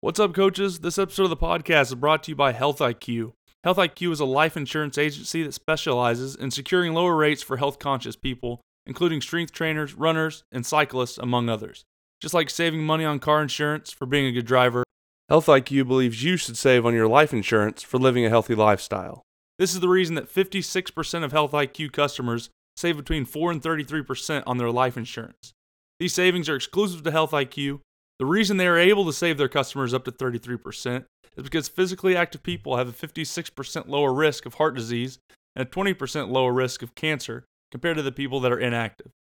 [0.00, 0.78] What's up, coaches?
[0.78, 3.32] This episode of the podcast is brought to you by Health IQ.
[3.64, 7.80] Health IQ is a life insurance agency that specializes in securing lower rates for health
[7.80, 11.84] conscious people, including strength trainers, runners, and cyclists, among others.
[12.22, 14.84] Just like saving money on car insurance for being a good driver,
[15.28, 19.22] Health IQ believes you should save on your life insurance for living a healthy lifestyle.
[19.58, 24.44] This is the reason that 56% of Health IQ customers save between 4 and 33%
[24.46, 25.54] on their life insurance.
[25.98, 27.80] These savings are exclusive to Health IQ
[28.18, 31.04] the reason they are able to save their customers up to 33%
[31.36, 35.18] is because physically active people have a 56% lower risk of heart disease
[35.54, 39.12] and a 20% lower risk of cancer compared to the people that are inactive.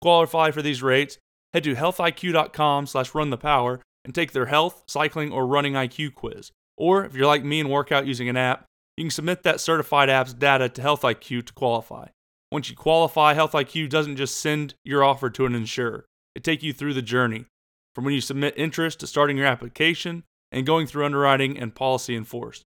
[0.00, 1.18] qualify for these rates,
[1.52, 6.14] head to healthiq.com slash run the power and take their health, cycling, or running IQ
[6.14, 6.52] quiz.
[6.76, 9.60] Or if you're like me and work out using an app, you can submit that
[9.60, 12.08] certified app's data to HealthIQ to qualify.
[12.52, 16.04] Once you qualify, HealthIQ doesn't just send your offer to an insurer.
[16.34, 17.46] It take you through the journey
[17.94, 22.16] from when you submit interest to starting your application and going through underwriting and policy
[22.16, 22.62] enforced.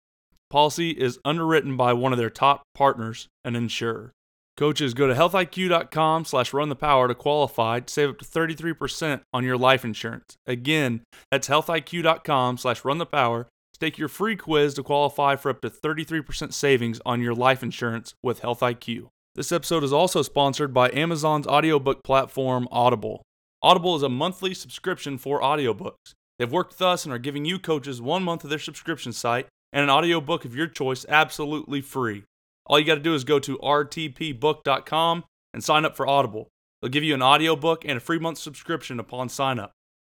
[0.50, 4.12] Policy is underwritten by one of their top partners, an insurer.
[4.56, 9.20] Coaches, go to healthiq.com slash run the power to qualify to save up to 33%
[9.32, 10.36] on your life insurance.
[10.46, 15.50] Again, that's healthiq.com slash run the power to take your free quiz to qualify for
[15.50, 19.08] up to 33% savings on your life insurance with Health IQ.
[19.36, 23.22] This episode is also sponsored by Amazon's audiobook platform Audible.
[23.60, 26.14] Audible is a monthly subscription for audiobooks.
[26.38, 29.46] They've worked with us and are giving you coaches one month of their subscription site
[29.72, 32.22] and an audiobook of your choice absolutely free.
[32.66, 36.48] All you got to do is go to rtpbook.com and sign up for Audible.
[36.80, 39.72] They'll give you an audiobook and a free month subscription upon sign up.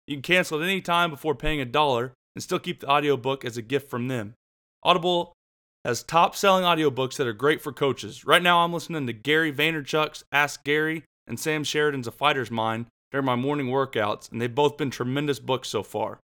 [0.07, 3.43] You can cancel at any time before paying a dollar and still keep the audiobook
[3.43, 4.35] as a gift from them.
[4.83, 5.33] Audible
[5.83, 8.25] has top selling audiobooks that are great for coaches.
[8.25, 12.85] Right now, I'm listening to Gary Vaynerchuk's Ask Gary and Sam Sheridan's A Fighter's Mind
[13.13, 16.19] during my morning workouts, and they've both been tremendous books so far.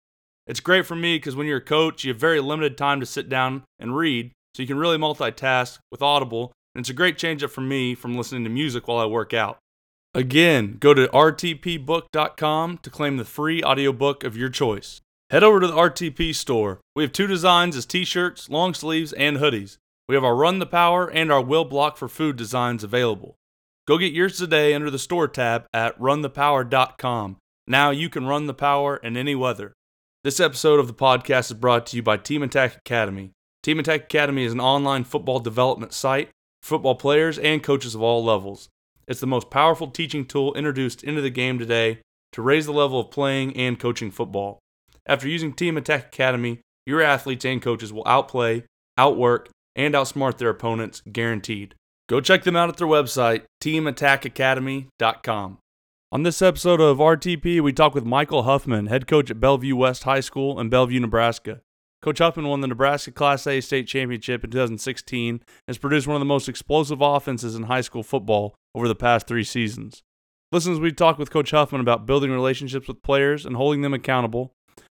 [0.47, 3.06] It's great for me because when you're a coach, you have very limited time to
[3.06, 7.19] sit down and read, so you can really multitask with Audible, and it's a great
[7.19, 9.59] change up for me from listening to music while I work out.
[10.15, 15.00] Again, go to rtpbook.com to claim the free audiobook of your choice.
[15.31, 16.78] Head over to the RTP store.
[16.94, 19.77] We have two designs as t shirts, long sleeves, and hoodies.
[20.09, 23.34] We have our Run the Power and our Will Block for Food designs available.
[23.87, 27.37] Go get yours today under the store tab at runthepower.com.
[27.69, 29.75] Now you can run the power in any weather.
[30.25, 33.31] This episode of the podcast is brought to you by Team Attack Academy.
[33.63, 36.31] Team Attack Academy is an online football development site
[36.63, 38.69] for football players and coaches of all levels.
[39.07, 42.01] It's the most powerful teaching tool introduced into the game today
[42.33, 44.59] to raise the level of playing and coaching football.
[45.07, 48.65] After using Team Attack Academy, your athletes and coaches will outplay,
[48.99, 51.77] outwork, and outsmart their opponents guaranteed.
[52.09, 55.59] Go check them out at their website, teamattackacademy.com.
[56.12, 60.05] On this episode of RTP, we talk with Michael Huffman, head coach at Bellevue West
[60.05, 61.62] High School in Bellevue, Nebraska.
[62.03, 66.15] Coach Huffman won the Nebraska Class A state championship in 2016 and has produced one
[66.15, 70.05] of the most explosive offenses in high school football over the past three seasons.
[70.53, 73.94] Listen as we talk with Coach Huffman about building relationships with players and holding them
[73.94, 74.53] accountable,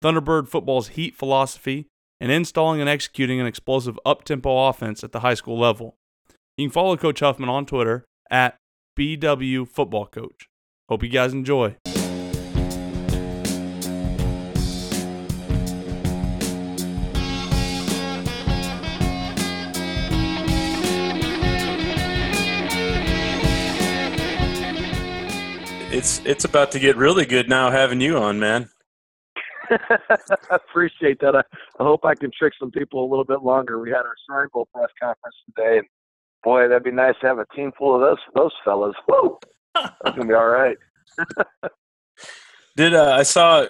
[0.03, 1.87] Thunderbird football's heat philosophy,
[2.21, 5.95] and installing and executing an explosive up tempo offense at the high school level.
[6.57, 8.57] You can follow Coach Huffman on Twitter at
[8.99, 10.49] BW Football Coach.
[10.89, 11.77] Hope you guys enjoy.
[25.93, 28.71] It's it's about to get really good now having you on, man.
[29.71, 31.37] I appreciate that.
[31.37, 31.41] I,
[31.79, 33.79] I hope I can trick some people a little bit longer.
[33.79, 35.87] We had our Shrine Bowl press conference today, and
[36.47, 38.95] boy, that'd be nice to have a team full of those those fellas.
[39.09, 39.37] Woo!
[39.75, 40.77] That's gonna be all right.
[42.77, 43.67] Did uh, I saw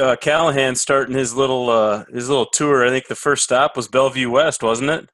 [0.00, 2.86] uh, Callahan starting his little uh, his little tour?
[2.86, 5.08] I think the first stop was Bellevue West, wasn't it?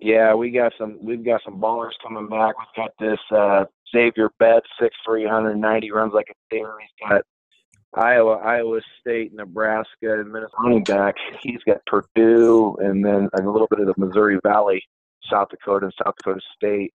[0.00, 2.54] Yeah, we got some we've got some ballers coming back.
[2.58, 3.64] We've got this uh,
[3.94, 6.74] Xavier Betts, six three hundred ninety, runs like a deer.
[6.80, 7.22] He's got
[7.94, 11.16] Iowa, Iowa State, Nebraska, and Minnesota running back.
[11.42, 14.82] He's got Purdue, and then a little bit of the Missouri Valley
[15.30, 16.92] South Dakota and South Dakota State.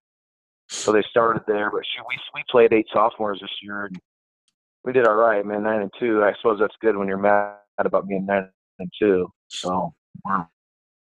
[0.69, 3.99] So they started there, but shoot, we we played eight sophomores this year, and
[4.83, 5.63] we did all right, man.
[5.63, 6.23] Nine and two.
[6.23, 9.31] I suppose that's good when you're mad about being nine and two.
[9.47, 9.93] So
[10.23, 10.45] we're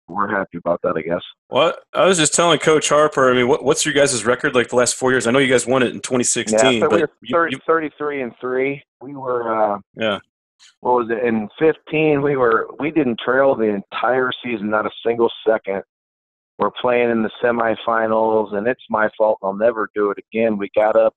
[0.07, 1.21] we're happy about that, I guess.
[1.49, 3.29] Well, I was just telling Coach Harper.
[3.29, 5.27] I mean, what, what's your guys' record like the last four years?
[5.27, 7.57] I know you guys won it in 2016, yeah, so but we were 30, you,
[7.57, 8.83] you, 33 and three.
[9.01, 10.19] We were uh, yeah.
[10.79, 12.21] What was it in 15?
[12.21, 15.83] We were we didn't trail the entire season, not a single second
[16.57, 19.39] we're playing in the semifinals, and it's my fault.
[19.43, 20.57] I'll never do it again.
[20.57, 21.13] We got up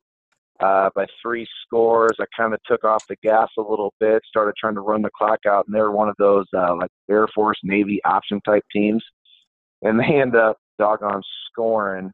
[0.60, 2.16] uh, by three scores.
[2.20, 5.10] I kind of took off the gas a little bit, started trying to run the
[5.16, 9.02] clock out, and they're one of those uh, like Air Force, Navy option type teams,
[9.82, 12.10] and they end up doggone scoring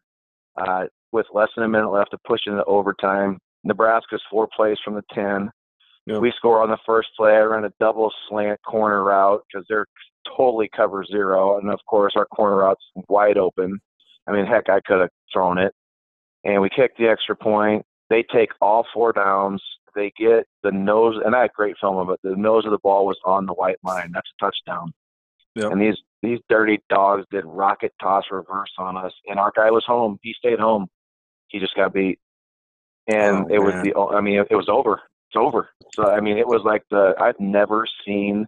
[0.56, 3.38] uh, with less than a minute left to push into overtime.
[3.64, 5.50] Nebraska's four plays from the ten.
[6.06, 6.20] Yep.
[6.20, 7.32] We score on the first play.
[7.32, 9.87] I run a double slant corner route because they're
[10.37, 13.78] totally cover zero, and of course our corner route's wide open.
[14.26, 15.73] I mean, heck, I could have thrown it.
[16.44, 17.84] And we kick the extra point.
[18.11, 19.62] They take all four downs.
[19.94, 22.20] They get the nose, and I had great film of it.
[22.23, 24.12] The nose of the ball was on the white line.
[24.12, 24.93] That's a touchdown.
[25.55, 25.73] Yep.
[25.73, 29.84] And these these dirty dogs did rocket toss reverse on us, and our guy was
[29.87, 30.19] home.
[30.22, 30.87] He stayed home.
[31.49, 32.19] He just got beat,
[33.06, 33.94] and oh, it was the.
[34.14, 35.00] I mean, it, it was over.
[35.31, 35.70] It's over.
[35.94, 38.46] So I mean, it was like the I've never seen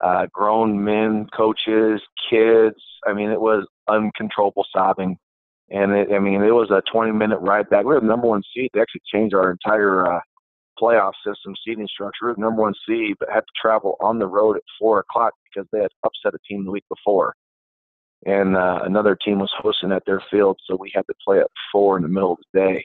[0.00, 2.00] uh, grown men, coaches,
[2.30, 2.76] kids.
[3.06, 5.18] I mean, it was uncontrollable sobbing
[5.70, 7.84] and it, I mean, it was a 20 minute ride back.
[7.84, 8.70] We were the number one seed.
[8.72, 10.20] They actually changed our entire uh,
[10.80, 12.18] playoff system seating structure.
[12.22, 15.00] We were the number one seed, but had to travel on the road at four
[15.00, 17.34] o'clock because they had upset a team the week before.
[18.24, 21.50] And uh, another team was hosting at their field, so we had to play at
[21.72, 22.84] four in the middle of the day.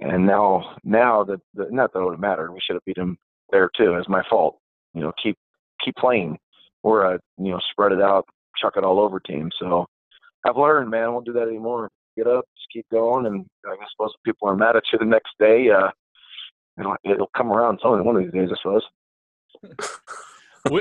[0.00, 3.18] And now, now that the, not that it would matter, we should have beat them
[3.50, 3.94] there too.
[3.94, 4.58] It's my fault.
[4.94, 5.36] You know, keep
[5.84, 6.38] keep playing.
[6.82, 8.26] We're a you know spread it out,
[8.56, 9.50] chuck it all over team.
[9.58, 9.86] So
[10.46, 11.04] I've learned, man.
[11.04, 11.90] I won't do that anymore.
[12.16, 15.04] Get up, just keep going, and I suppose if people are mad at you the
[15.04, 15.90] next day, uh,
[16.78, 18.82] it'll, it'll come around some one of these days, I suppose.
[20.70, 20.80] we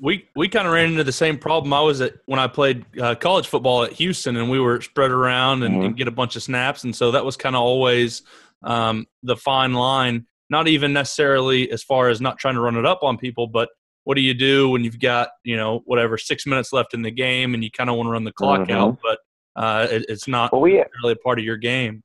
[0.00, 1.72] we, we kind of ran into the same problem.
[1.72, 5.10] I was at when I played uh, college football at Houston, and we were spread
[5.10, 5.86] around and, mm-hmm.
[5.86, 8.22] and get a bunch of snaps, and so that was kind of always
[8.62, 10.26] um, the fine line.
[10.48, 13.68] Not even necessarily as far as not trying to run it up on people, but
[14.06, 17.10] what do you do when you've got you know whatever six minutes left in the
[17.10, 18.70] game and you kind of want to run the clock mm-hmm.
[18.70, 19.18] out, but
[19.60, 22.04] uh, it, it's not well, we, really a part of your game.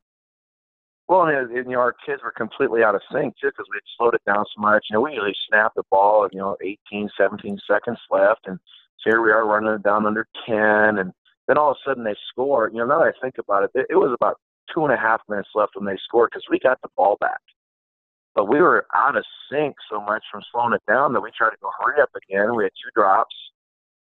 [1.08, 3.76] Well, and, and, you know, our kids were completely out of sync too because we
[3.76, 4.84] had slowed it down so much.
[4.90, 6.58] You know, we usually snap the ball, you know,
[6.92, 8.58] 18, 17 seconds left, and
[9.00, 11.12] so here we are running it down under 10, and
[11.48, 12.72] then all of a sudden they score.
[12.74, 14.38] You know, now that I think about it, it, it was about
[14.74, 17.42] two and a half minutes left when they scored because we got the ball back.
[18.34, 21.50] But we were out of sync so much from slowing it down that we tried
[21.50, 22.56] to go hurry up again.
[22.56, 23.36] We had two drops,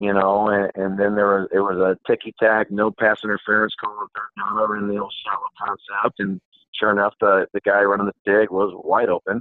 [0.01, 3.75] you know, and, and then there was it was a ticky tack, no pass interference
[3.81, 6.41] call on third down over in the old shallow concept, and
[6.79, 9.41] sure enough, the the guy running the dig was wide open,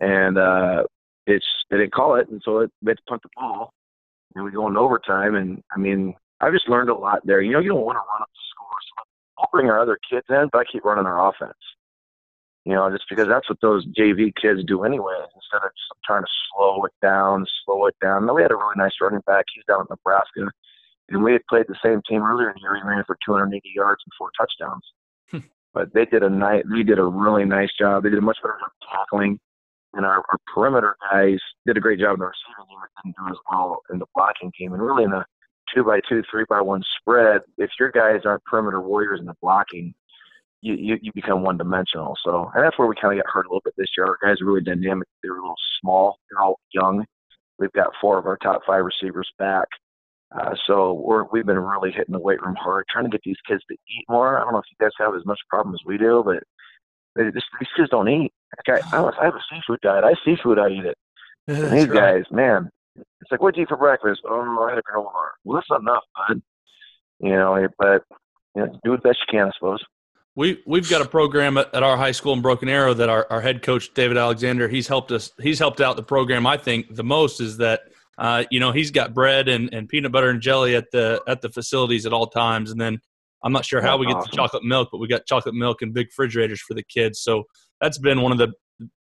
[0.00, 0.84] and uh,
[1.26, 3.74] it's they didn't call it, and so it, they had to punt the ball,
[4.34, 7.42] and we go into overtime, and I mean, I just learned a lot there.
[7.42, 9.04] You know, you don't want to run up the score, so
[9.38, 11.58] I'll bring our other kids in, but I keep running our offense
[12.66, 15.14] you know, just because that's what those JV kids do anyway.
[15.36, 18.26] Instead of just trying to slow it down, slow it down.
[18.26, 19.44] Now, we had a really nice running back.
[19.54, 20.50] He's down in Nebraska,
[21.08, 22.74] and we had played the same team earlier in the year.
[22.74, 24.82] He ran for 280 yards and four touchdowns.
[25.30, 25.46] Hmm.
[25.74, 28.02] but they did a nice, we did a really nice job.
[28.02, 29.38] They did a much better job tackling,
[29.94, 32.78] and our, our perimeter guys did a great job in the receiving game.
[33.04, 35.24] Didn't do as well in the blocking game, and really in the
[35.72, 37.42] two by two, three by one spread.
[37.58, 39.94] If your guys aren't perimeter warriors in the blocking,
[40.66, 42.16] you, you, you become one dimensional.
[42.24, 44.06] So, and that's where we kind of got hurt a little bit this year.
[44.06, 45.06] Our guys are really dynamic.
[45.22, 46.18] They're a little small.
[46.28, 47.04] They're all young.
[47.58, 49.68] We've got four of our top five receivers back.
[50.36, 53.36] Uh, so we're, we've been really hitting the weight room hard, trying to get these
[53.48, 54.38] kids to eat more.
[54.38, 56.42] I don't know if you guys have as much problem as we do, but
[57.14, 58.32] they just, these kids don't eat.
[58.68, 60.04] Okay, I, I have a seafood diet.
[60.04, 60.98] I seafood, I eat it.
[61.48, 62.16] And these right.
[62.16, 64.22] guys, man, it's like, what'd you eat for breakfast?
[64.28, 65.30] Oh, I had a granola bar.
[65.44, 66.42] Well, that's not enough, bud.
[67.20, 68.02] You know, but
[68.56, 69.80] you know, do the best you can, I suppose.
[70.36, 73.26] We we've got a program at, at, our high school in Broken Arrow that our,
[73.30, 76.94] our head coach David Alexander he's helped us he's helped out the program I think
[76.94, 77.80] the most is that
[78.18, 81.40] uh, you know he's got bread and, and peanut butter and jelly at the at
[81.40, 82.70] the facilities at all times.
[82.70, 83.00] And then
[83.42, 85.94] I'm not sure how we get the chocolate milk but we got chocolate milk and
[85.94, 87.20] big refrigerators for the kids.
[87.20, 87.44] So
[87.80, 88.52] that's been one of the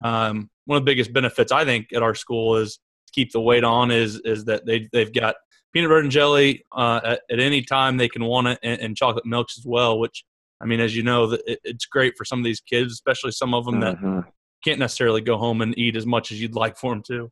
[0.04, 3.42] um, one of the biggest benefits I think at our school is to keep the
[3.42, 5.36] weight on is is that they they've got
[5.72, 8.98] peanut butter and jelly uh, at, at, any time they can want it and, and
[8.98, 10.26] chocolate milks as well which
[10.62, 13.66] I mean, as you know, it's great for some of these kids, especially some of
[13.66, 14.16] them mm-hmm.
[14.18, 14.26] that
[14.64, 17.32] can't necessarily go home and eat as much as you'd like for them to.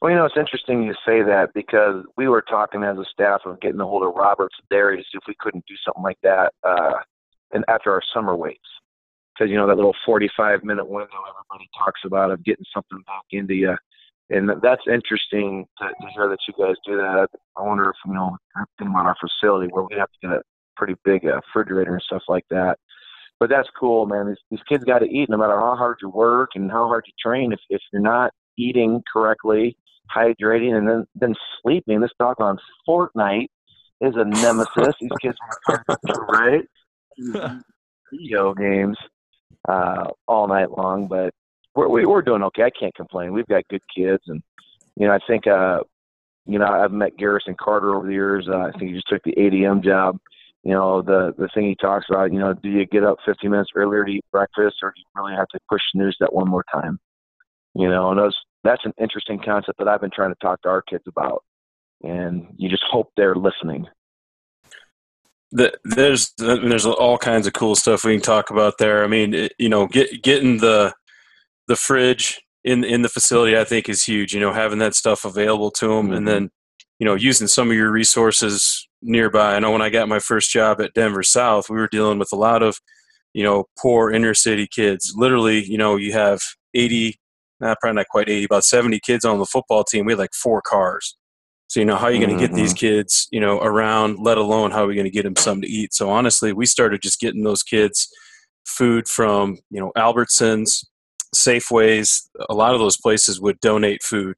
[0.00, 3.40] Well, you know, it's interesting you say that because we were talking as a staff
[3.46, 6.18] of getting a hold of Roberts Dairy to see if we couldn't do something like
[6.22, 6.98] that uh,
[7.52, 8.60] and after our summer weights.
[9.32, 13.24] Because, you know, that little 45 minute window everybody talks about of getting something back
[13.30, 13.76] into you.
[14.30, 17.28] And that's interesting to, to hear that you guys do that.
[17.56, 18.36] I wonder if, you know,
[18.78, 20.42] thinking about our facility where we have to get
[20.76, 22.78] pretty big uh, refrigerator and stuff like that.
[23.40, 24.28] But that's cool, man.
[24.28, 27.04] These, these kids got to eat no matter how hard you work and how hard
[27.06, 27.52] you train.
[27.52, 29.76] If if you're not eating correctly,
[30.14, 33.48] hydrating, and then then sleeping, this dog on Fortnite
[34.00, 34.94] is a nemesis.
[35.00, 35.36] these kids
[35.68, 35.84] are
[36.28, 36.64] right
[38.12, 38.96] video games.
[39.68, 41.06] uh, all night long.
[41.06, 41.34] But
[41.74, 42.64] we're we're doing okay.
[42.64, 43.32] I can't complain.
[43.32, 44.42] We've got good kids, and
[44.96, 45.80] you know I think uh,
[46.46, 48.48] you know I've met Garrison Carter over the years.
[48.48, 50.18] Uh, I think he just took the ADM job.
[50.64, 52.32] You know the the thing he talks about.
[52.32, 55.22] You know, do you get up 15 minutes earlier to eat breakfast, or do you
[55.22, 56.98] really have to push the snooze that one more time?
[57.74, 60.68] You know, and that's that's an interesting concept that I've been trying to talk to
[60.68, 61.44] our kids about.
[62.02, 63.86] And you just hope they're listening
[65.54, 69.04] the, there's there's all kinds of cool stuff we can talk about there.
[69.04, 70.92] I mean, it, you know, get, getting the
[71.68, 74.34] the fridge in in the facility, I think, is huge.
[74.34, 76.14] You know, having that stuff available to them, mm-hmm.
[76.14, 76.50] and then
[76.98, 79.54] you know, using some of your resources nearby.
[79.54, 82.32] I know when I got my first job at Denver South, we were dealing with
[82.32, 82.80] a lot of
[83.32, 85.12] you know poor inner city kids.
[85.16, 86.40] Literally, you know, you have
[86.74, 87.18] 80,
[87.60, 90.06] not probably not quite 80, about 70 kids on the football team.
[90.06, 91.16] We had like four cars.
[91.68, 92.86] So you know how are you going to get these mm-hmm.
[92.86, 94.18] kids, you know, around?
[94.18, 95.94] Let alone how are we going to get them something to eat?
[95.94, 98.08] So honestly, we started just getting those kids
[98.66, 100.84] food from you know Albertsons,
[101.34, 102.28] Safeways.
[102.48, 104.36] A lot of those places would donate food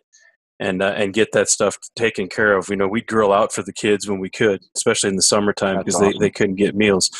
[0.58, 2.68] and uh, and get that stuff taken care of.
[2.68, 5.78] You know, we'd grill out for the kids when we could, especially in the summertime
[5.78, 6.12] because awesome.
[6.12, 7.10] they, they couldn't get meals.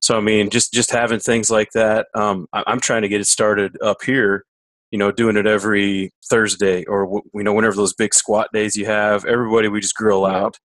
[0.00, 2.06] So I mean, just just having things like that.
[2.14, 4.44] Um, I'm trying to get it started up here
[4.90, 8.86] you know, doing it every Thursday or you know whenever those big squat days you
[8.86, 9.24] have.
[9.24, 10.58] Everybody we just grill out,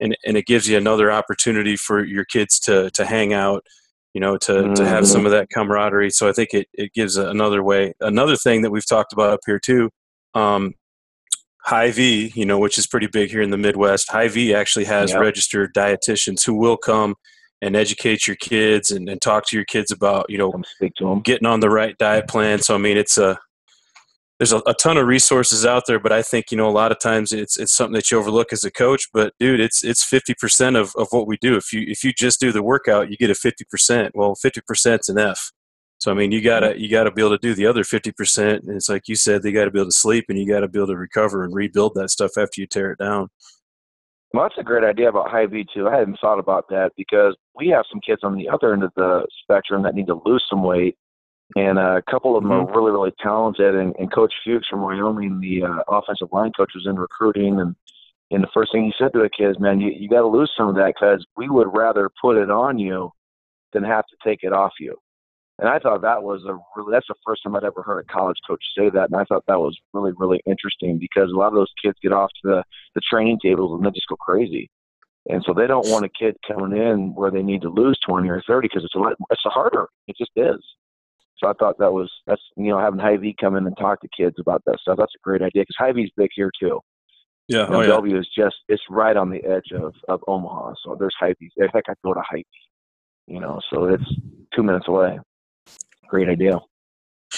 [0.00, 3.66] and and it gives you another opportunity for your kids to to hang out,
[4.14, 4.74] you know, to mm-hmm.
[4.74, 5.26] to have some mm-hmm.
[5.26, 6.10] of that camaraderie.
[6.10, 7.92] So I think it it gives another way.
[8.00, 9.90] Another thing that we've talked about up here too.
[10.34, 10.74] Um,
[11.66, 14.10] Hy-Vee, you know, which is pretty big here in the Midwest.
[14.10, 15.20] Hy-Vee actually has yep.
[15.20, 17.16] registered dietitians who will come
[17.60, 20.52] and educate your kids and, and talk to your kids about, you know,
[21.24, 22.60] getting on the right diet plan.
[22.60, 23.38] So, I mean, it's a,
[24.38, 26.92] there's a, a, ton of resources out there, but I think you know a lot
[26.92, 29.08] of times it's it's something that you overlook as a coach.
[29.12, 31.56] But dude, it's it's fifty percent of, of what we do.
[31.56, 34.12] If you if you just do the workout, you get a fifty percent.
[34.14, 35.52] Well, fifty percent's an F.
[35.98, 38.64] So I mean, you gotta you gotta be able to do the other fifty percent.
[38.64, 40.60] And it's like you said, they got to be able to sleep, and you got
[40.60, 43.28] to be able to recover and rebuild that stuff after you tear it down.
[44.32, 45.88] Well, that's a great idea about Hy-Vee too.
[45.88, 48.92] I hadn't thought about that because we have some kids on the other end of
[48.96, 50.96] the spectrum that need to lose some weight
[51.54, 52.70] and uh, a couple of them mm-hmm.
[52.70, 53.74] are really, really talented.
[53.76, 57.76] And, and Coach Fuchs from Wyoming, the uh, offensive line coach, was in recruiting, and
[58.32, 60.50] and the first thing he said to the kids, man, you you got to lose
[60.56, 63.12] some of that because we would rather put it on you
[63.72, 64.96] than have to take it off you.
[65.58, 68.12] And I thought that was a really that's the first time I'd ever heard a
[68.12, 71.48] college coach say that, and I thought that was really, really interesting because a lot
[71.48, 74.70] of those kids get off to the the training tables and they just go crazy.
[75.28, 78.28] And so they don't want a kid coming in where they need to lose 20
[78.28, 79.88] or 30 because it's a lot, it's a harder.
[80.06, 80.62] It just is.
[81.38, 84.08] So I thought that was that's you know having Hy-Vee come in and talk to
[84.16, 84.96] kids about that stuff.
[84.98, 86.80] That's a great idea because Hy-Vee's big here too.
[87.48, 88.18] Yeah, you oh, yeah.
[88.18, 90.74] is just it's right on the edge of of Omaha.
[90.82, 91.50] So there's Hy-Vee.
[91.56, 92.44] In fact, I go to Hy-Vee.
[93.26, 94.04] You know, so it's
[94.54, 95.18] two minutes away.
[96.08, 96.60] Great idea.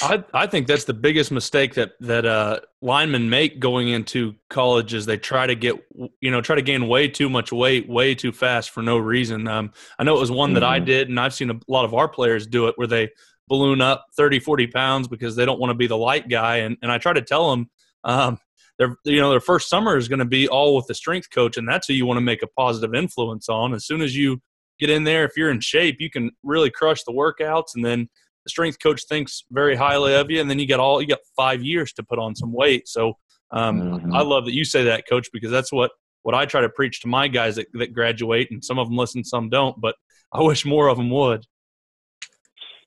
[0.02, 4.92] I I think that's the biggest mistake that that uh, linemen make going into college
[4.92, 5.76] is they try to get
[6.20, 9.48] you know try to gain way too much weight way too fast for no reason.
[9.48, 10.86] Um, I know it was one that I mm-hmm.
[10.86, 13.08] did, and I've seen a lot of our players do it where they
[13.48, 16.58] balloon up 30, 40 pounds because they don't want to be the light guy.
[16.58, 17.70] And, and I try to tell them,
[18.04, 18.38] um,
[18.78, 21.56] their, you know, their first summer is going to be all with the strength coach,
[21.56, 23.74] and that's who you want to make a positive influence on.
[23.74, 24.40] As soon as you
[24.78, 28.08] get in there, if you're in shape, you can really crush the workouts, and then
[28.48, 31.20] the strength coach thinks very highly of you, and then you get all you got
[31.36, 32.88] five years to put on some weight.
[32.88, 33.14] So
[33.50, 34.14] um, mm-hmm.
[34.14, 35.90] I love that you say that, coach, because that's what
[36.22, 38.96] what I try to preach to my guys that, that graduate, and some of them
[38.96, 39.94] listen, some don't, but
[40.32, 41.44] I wish more of them would.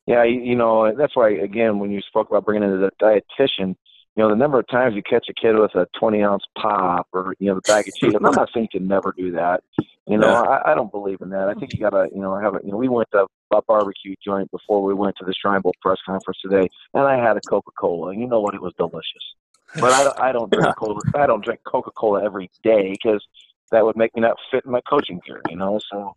[0.08, 3.76] Yeah, you, you know that's why again when you spoke about bringing in the dietitian,
[4.16, 7.08] you know the number of times you catch a kid with a 20 ounce pop
[7.14, 8.14] or you know the bag of cheese.
[8.14, 9.64] I'm not saying you can never do that.
[10.08, 10.42] You know, yeah.
[10.42, 11.48] I, I don't believe in that.
[11.48, 12.60] I think you gotta, you know, I have a.
[12.64, 15.74] You know, we went to a barbecue joint before we went to the Shrine Bowl
[15.82, 18.54] press conference today, and I had a Coca Cola, and you know what?
[18.54, 19.36] It was delicious.
[19.76, 21.00] But I, I don't drink Cola.
[21.16, 23.26] I don't drink Coca Cola every day because
[23.72, 25.42] that would make me not fit in my coaching career.
[25.50, 26.16] You know, so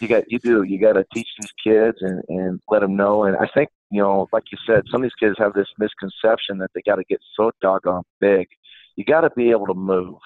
[0.00, 3.24] you got you do you got to teach these kids and and let them know
[3.24, 6.58] and i think you know like you said some of these kids have this misconception
[6.58, 8.48] that they got to get so doggone big
[8.96, 10.18] you got to be able to move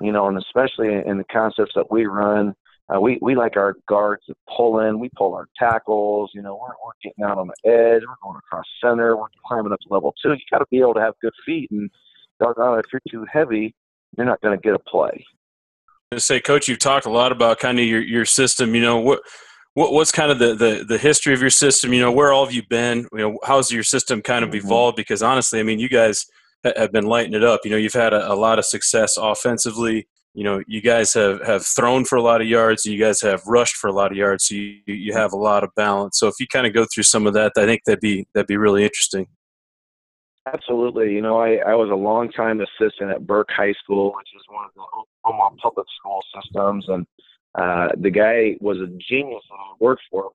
[0.00, 2.54] you know and especially in the concepts that we run
[2.94, 6.54] uh, we we like our guards to pull in we pull our tackles you know
[6.54, 9.92] we're, we're getting out on the edge we're going across center we're climbing up to
[9.92, 11.90] level two you got to be able to have good feet and
[12.38, 13.74] doggone if you're too heavy
[14.16, 15.24] you're not going to get a play
[16.10, 18.74] to say, Coach, you've talked a lot about kind of your, your system.
[18.74, 19.20] You know, what,
[19.78, 21.92] what what's kind of the, the, the history of your system?
[21.92, 23.06] You know, where all have you been?
[23.12, 24.66] You know, how's your system kind of mm-hmm.
[24.66, 24.96] evolved?
[24.96, 26.26] Because honestly, I mean, you guys
[26.64, 27.60] have been lighting it up.
[27.64, 30.08] You know, you've had a, a lot of success offensively.
[30.38, 32.86] you know, you guys have, have thrown for a lot of yards.
[32.86, 34.46] You guys have rushed for a lot of yards.
[34.46, 36.18] So you, you have a lot of balance.
[36.18, 38.46] So if you kind of go through some of that, I think that'd be that'd
[38.46, 39.26] be really interesting.
[40.46, 41.12] Absolutely.
[41.12, 44.42] You know, I, I was a long time assistant at Burke High School, which is
[44.48, 44.82] one of the
[45.28, 47.04] Omaha public school systems, and
[47.54, 50.24] uh, the guy was a genius I worked for.
[50.24, 50.32] Old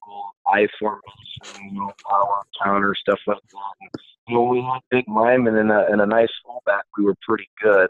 [0.00, 3.72] school I formation, you know, power counter stuff like that.
[3.80, 3.90] And,
[4.28, 6.84] you know, we had big linemen and a, and a nice fullback.
[6.96, 7.88] We were pretty good.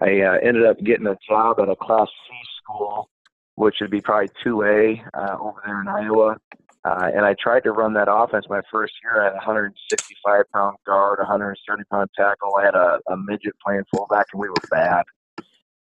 [0.00, 3.08] I uh, ended up getting a job at a Class C school,
[3.56, 6.36] which would be probably 2A uh, over there in Iowa.
[6.84, 9.20] Uh, and I tried to run that offense my first year.
[9.20, 12.56] I had a 165 pound guard, 130 pound tackle.
[12.56, 15.04] I had a, a midget playing fullback, and we were bad.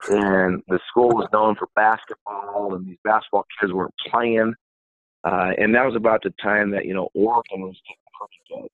[0.07, 4.53] And the school was known for basketball, and these basketball kids weren't playing.
[5.25, 8.69] Uh, and that was about the time that you know Oregon was getting good.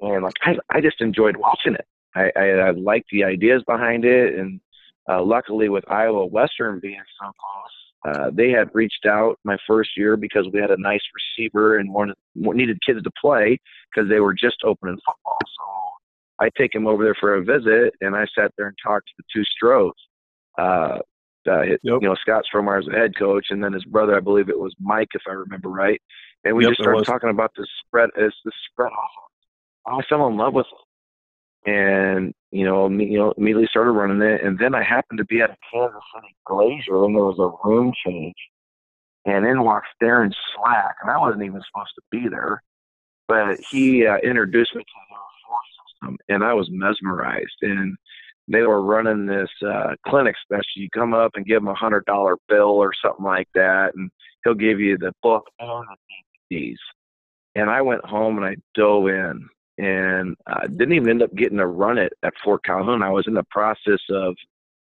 [0.00, 1.86] And like I, I just enjoyed watching it.
[2.14, 4.60] I, I, I liked the ideas behind it, and
[5.08, 9.90] uh, luckily with Iowa Western being so close, uh, they had reached out my first
[9.96, 11.00] year because we had a nice
[11.38, 13.58] receiver and wanted needed kids to play
[13.94, 15.38] because they were just opening football.
[15.42, 19.08] So I take him over there for a visit, and I sat there and talked
[19.08, 19.92] to the two Strohs.
[20.58, 20.98] Uh,
[21.48, 21.80] uh, yep.
[21.82, 24.58] You know, Scott Strohmeier is the head coach, and then his brother, I believe it
[24.58, 26.00] was Mike, if I remember right.
[26.44, 28.10] And we yep, just started talking about the spread.
[28.16, 29.28] It's the spread offense.
[29.86, 30.86] I fell in love with it
[31.66, 34.42] and you know, me, you know, immediately started running it.
[34.42, 37.68] And then I happened to be at a Kansas City Glazier, and there was a
[37.68, 38.36] room change,
[39.24, 42.62] and in walks Darin Slack, and I wasn't even supposed to be there,
[43.28, 47.58] but he uh, introduced me to the system, and I was mesmerized.
[47.62, 47.96] And
[48.48, 50.62] they were running this uh, clinic special.
[50.76, 54.10] You come up and give them a hundred dollar bill or something like that, and
[54.44, 55.68] he'll give you the book and
[56.50, 56.76] the DVDs.
[57.54, 59.48] And I went home and I dove in
[59.78, 63.02] and uh, didn't even end up getting to run it at Fort Calhoun.
[63.02, 64.34] I was in the process of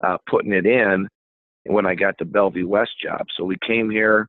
[0.02, 1.08] uh, putting it in
[1.64, 3.26] when I got the Bellevue West job.
[3.36, 4.28] So we came here,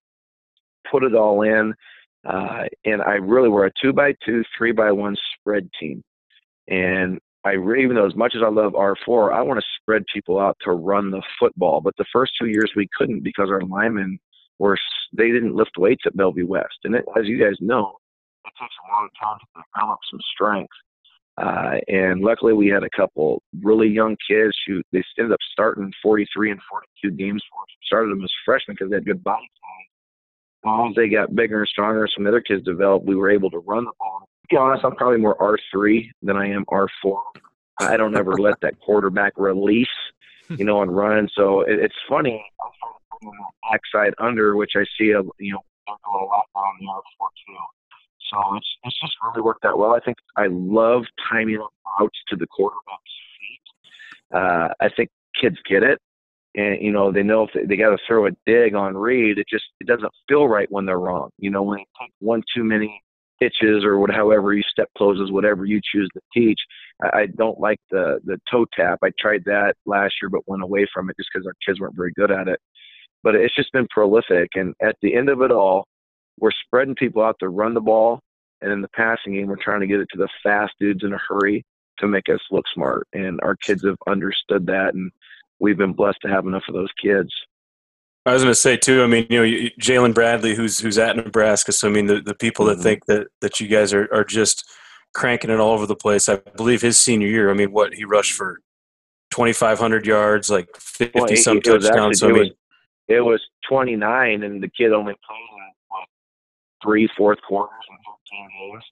[0.89, 1.73] put it all in,
[2.25, 6.01] uh, and I really were a two by two, three by one spread team.
[6.67, 10.39] And I even though as much as I love R4, I want to spread people
[10.39, 11.79] out to run the football.
[11.79, 14.19] But the first two years we couldn't because our linemen
[14.57, 14.77] were
[15.13, 17.93] they didn't lift weights at Bellevue West, and it, as you guys know,
[18.45, 20.73] it takes a long time to develop some strength.
[21.37, 25.91] Uh, and luckily, we had a couple really young kids who they ended up starting
[26.01, 27.67] 43 and 42 games for us.
[27.83, 30.89] Started them as freshmen because they had good body size.
[30.89, 33.05] As they got bigger and stronger, some other kids developed.
[33.05, 34.27] We were able to run the ball.
[34.49, 37.17] Be honest, I'm probably more R3 than I am R4.
[37.79, 39.87] I don't ever let that quarterback release,
[40.49, 41.29] you know, and run.
[41.35, 42.43] So it, it's funny.
[43.71, 47.55] Backside under, which I see a you know a lot on the R4 too.
[48.31, 49.93] So it's it's just really worked out well.
[49.95, 51.57] I think I love timing
[51.99, 53.01] routes to the quarterback's
[53.39, 54.37] feet.
[54.37, 55.99] Uh, I think kids get it,
[56.55, 59.37] and you know they know if they, they got to throw a dig on Reed,
[59.37, 61.29] it just it doesn't feel right when they're wrong.
[61.37, 63.01] You know when you take one too many
[63.39, 66.59] pitches or what, however you step closes, whatever you choose to teach.
[67.03, 68.99] I, I don't like the the toe tap.
[69.03, 71.95] I tried that last year, but went away from it just because our kids weren't
[71.95, 72.59] very good at it.
[73.23, 75.87] But it's just been prolific, and at the end of it all,
[76.39, 78.19] we're spreading people out to run the ball,
[78.61, 81.13] and in the passing game, we're trying to get it to the fast dudes in
[81.13, 81.63] a hurry
[81.99, 83.07] to make us look smart.
[83.13, 85.11] And our kids have understood that, and
[85.59, 87.31] we've been blessed to have enough of those kids.
[88.25, 89.03] I was going to say too.
[89.03, 91.71] I mean, you know, Jaylin Bradley, who's who's at Nebraska.
[91.71, 92.77] So I mean, the, the people mm-hmm.
[92.77, 94.65] that think that that you guys are are just
[95.13, 96.27] cranking it all over the place.
[96.27, 97.49] I believe his senior year.
[97.49, 98.59] I mean, what he rushed for
[99.29, 102.19] twenty five hundred yards, like fifty well, some touchdowns.
[102.19, 102.53] So I mean,
[103.07, 106.05] it was twenty nine, and the kid only played in
[106.83, 108.83] three fourth quarters in 15 games.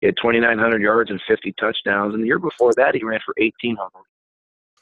[0.00, 2.14] He had 2,900 yards and 50 touchdowns.
[2.14, 3.90] And the year before that, he ran for 1,800.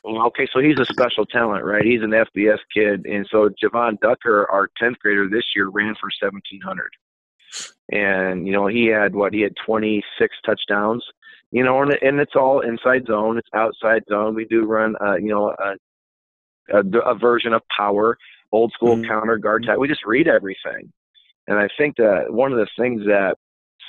[0.04, 1.84] Okay, so he's a special talent, right?
[1.84, 3.04] He's an FBS kid.
[3.04, 6.90] And so Javon Ducker, our 10th grader this year, ran for 1,700.
[7.92, 9.34] And, you know, he had what?
[9.34, 11.04] He had 26 touchdowns.
[11.52, 14.36] You know, and, and it's all inside zone, it's outside zone.
[14.36, 18.16] We do run, uh, you know, a, a, a version of power,
[18.52, 19.10] old school mm-hmm.
[19.10, 19.78] counter guard type.
[19.78, 20.92] We just read everything.
[21.48, 23.34] And I think that one of the things that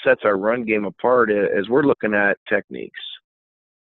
[0.03, 2.99] sets our run game apart is we're looking at techniques.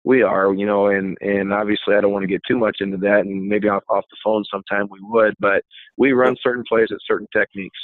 [0.06, 2.98] We are, you know, and and obviously I don't want to get too much into
[2.98, 5.64] that, and maybe off off the phone sometime we would, but
[5.98, 7.80] we run certain plays at certain techniques,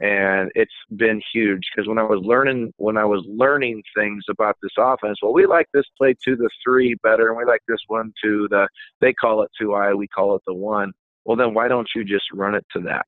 [0.00, 4.56] and it's been huge because when I was learning when I was learning things about
[4.62, 7.80] this offense, well, we like this play to the three better, and we like this
[7.86, 8.68] one to the
[9.00, 10.92] they call it two I, we call it the one.
[11.24, 13.06] Well, then why don't you just run it to that?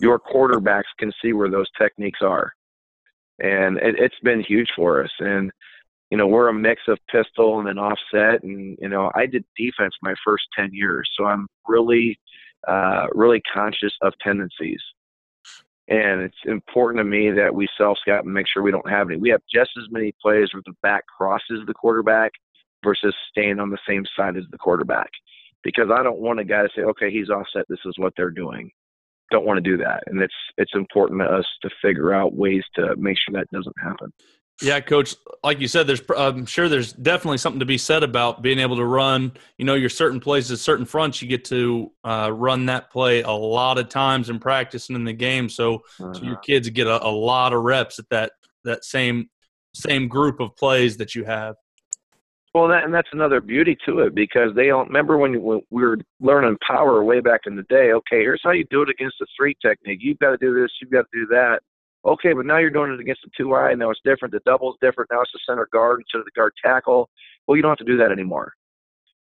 [0.00, 2.52] your quarterbacks can see where those techniques are.
[3.40, 5.10] And it, it's been huge for us.
[5.20, 5.50] And
[6.10, 8.42] you know, we're a mix of pistol and then offset.
[8.42, 11.08] And, you know, I did defense my first 10 years.
[11.16, 12.18] So I'm really,
[12.66, 14.80] uh, really conscious of tendencies.
[15.88, 19.08] And it's important to me that we self scout and make sure we don't have
[19.08, 19.18] any.
[19.18, 22.32] We have just as many plays where the back crosses the quarterback
[22.84, 25.08] versus staying on the same side as the quarterback.
[25.64, 27.64] Because I don't want a guy to say, okay, he's offset.
[27.68, 28.70] This is what they're doing.
[29.30, 30.04] Don't want to do that.
[30.06, 33.76] And it's it's important to us to figure out ways to make sure that doesn't
[33.82, 34.12] happen.
[34.60, 35.14] Yeah, coach.
[35.44, 38.76] Like you said, there's I'm sure there's definitely something to be said about being able
[38.76, 39.32] to run.
[39.56, 43.30] You know, your certain places, certain fronts, you get to uh, run that play a
[43.30, 45.48] lot of times in practice and in the game.
[45.48, 46.14] So, uh-huh.
[46.14, 46.42] so your uh-huh.
[46.44, 48.32] kids get a, a lot of reps at that
[48.64, 49.30] that same
[49.74, 51.54] same group of plays that you have.
[52.54, 55.82] Well, that, and that's another beauty to it because they don't remember when, when we
[55.82, 57.92] were learning power way back in the day.
[57.92, 60.00] Okay, here's how you do it against the three technique.
[60.02, 60.70] You've got to do this.
[60.80, 61.60] You've got to do that.
[62.04, 63.70] Okay, but now you're doing it against the two eye.
[63.70, 64.32] And now it's different.
[64.32, 65.10] The double's different.
[65.12, 67.10] Now it's the center guard instead of the guard tackle.
[67.46, 68.52] Well, you don't have to do that anymore.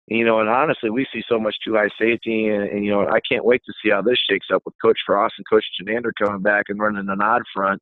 [0.09, 3.07] You know, and honestly, we see so much two high safety, and, and you know,
[3.07, 6.11] I can't wait to see how this shakes up with Coach Frost and Coach Chinander
[6.21, 7.81] coming back and running an odd front.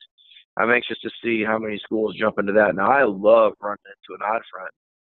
[0.58, 2.74] I'm anxious to see how many schools jump into that.
[2.74, 4.70] Now, I love running into an odd front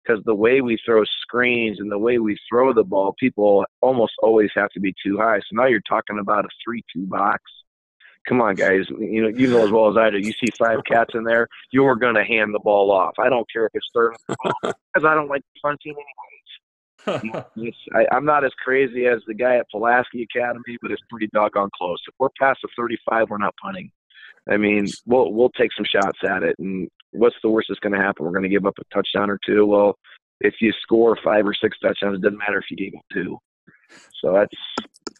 [0.03, 4.13] because the way we throw screens and the way we throw the ball, people almost
[4.21, 5.39] always have to be too high.
[5.39, 7.41] So now you're talking about a three-two box
[8.27, 8.85] come on, guys.
[8.89, 10.17] You know, you know as well as I do.
[10.17, 13.13] You see five cats in there, you're going to hand the ball off.
[13.19, 16.31] I don't care if it's third because I don't like punting anyways.
[17.95, 21.69] I, I'm not as crazy as the guy at Pulaski Academy, but it's pretty doggone
[21.75, 21.99] close.
[22.07, 23.91] If we're past the 35, we're not punting.
[24.49, 27.93] I mean, we'll we'll take some shots at it, and what's the worst that's going
[27.93, 28.25] to happen?
[28.25, 29.65] We're going to give up a touchdown or two.
[29.65, 29.97] Well,
[30.39, 33.37] if you score five or six touchdowns, it doesn't matter if you gave up two.
[34.21, 34.55] So that's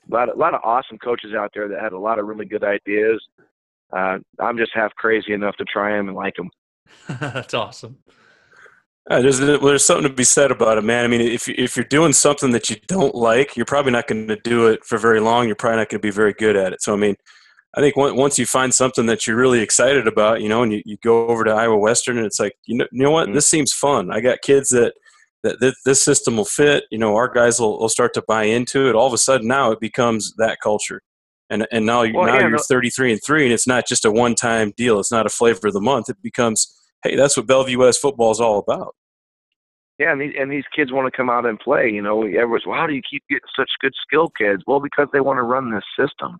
[0.09, 2.27] a lot, of, a lot of awesome coaches out there that had a lot of
[2.27, 3.21] really good ideas.
[3.95, 6.49] Uh, I'm just half crazy enough to try them and like them.
[7.19, 7.97] that's awesome.
[9.09, 11.03] Uh, there's there's something to be said about it, man.
[11.03, 14.27] I mean, if if you're doing something that you don't like, you're probably not going
[14.27, 15.47] to do it for very long.
[15.47, 16.83] You're probably not going to be very good at it.
[16.83, 17.15] So, I mean,
[17.75, 20.81] I think once you find something that you're really excited about, you know, and you,
[20.85, 23.35] you go over to Iowa Western, and it's like, you know, you know what, mm-hmm.
[23.35, 24.11] this seems fun.
[24.11, 24.93] I got kids that
[25.43, 26.85] that this system will fit.
[26.91, 28.95] You know, our guys will, will start to buy into it.
[28.95, 31.01] All of a sudden, now it becomes that culture,
[31.49, 32.57] and and now you well, now yeah, you're no.
[32.57, 34.99] 33 and three, and it's not just a one time deal.
[34.99, 36.09] It's not a flavor of the month.
[36.09, 36.73] It becomes,
[37.03, 38.95] hey, that's what Bellevue West football is all about.
[40.01, 41.87] Yeah, and these, and these kids want to come out and play.
[41.87, 44.63] You know, everyone's, well, how do you keep getting such good skill kids?
[44.65, 46.39] Well, because they want to run this system.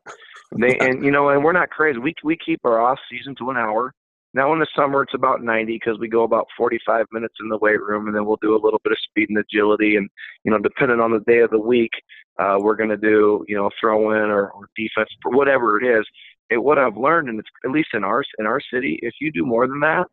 [0.58, 2.00] They and you know, and we're not crazy.
[2.00, 3.94] We we keep our off season to an hour.
[4.34, 7.58] Now in the summer it's about 90 because we go about 45 minutes in the
[7.58, 10.10] weight room, and then we'll do a little bit of speed and agility, and
[10.44, 11.92] you know depending on the day of the week,
[12.40, 16.00] uh, we're going to do you know throw in or, or defense or whatever it
[16.00, 16.06] is.
[16.50, 19.32] It, what I've learned, and it's at least in our in our city, if you
[19.32, 20.06] do more than that,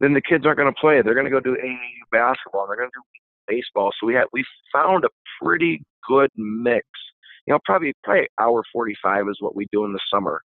[0.00, 1.00] then the kids aren't going to play.
[1.00, 2.66] They're going to go do AAU basketball.
[2.66, 3.90] They're going to do baseball.
[3.98, 5.08] So we have we found a
[5.42, 6.86] pretty good mix.
[7.46, 10.42] You know, probably probably hour 45 is what we do in the summer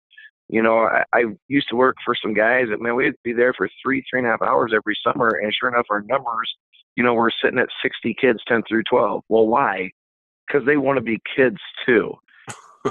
[0.50, 3.54] you know, I, I used to work for some guys that man, we'd be there
[3.54, 6.54] for three, three and a half hours every summer, and sure enough, our numbers,
[6.96, 9.24] you know, we're sitting at 60 kids, 10 through 12.
[9.28, 9.92] Well, why?
[10.48, 12.14] Because they want to be kids too.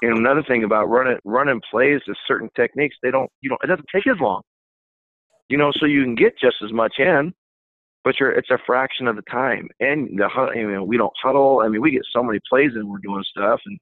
[0.03, 3.69] and another thing about running running plays is certain techniques they don't, you know, it
[3.69, 4.43] doesn't take as long.
[5.49, 7.33] You know, so you can get just as much in,
[8.03, 9.69] but you're it's a fraction of the time.
[9.79, 11.61] And the I mean, we don't huddle.
[11.65, 13.79] I mean, we get so many plays and we're doing stuff, and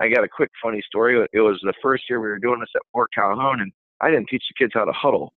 [0.00, 1.24] I got a quick funny story.
[1.32, 4.28] It was the first year we were doing this at Fort Calhoun, and I didn't
[4.28, 5.32] teach the kids how to huddle.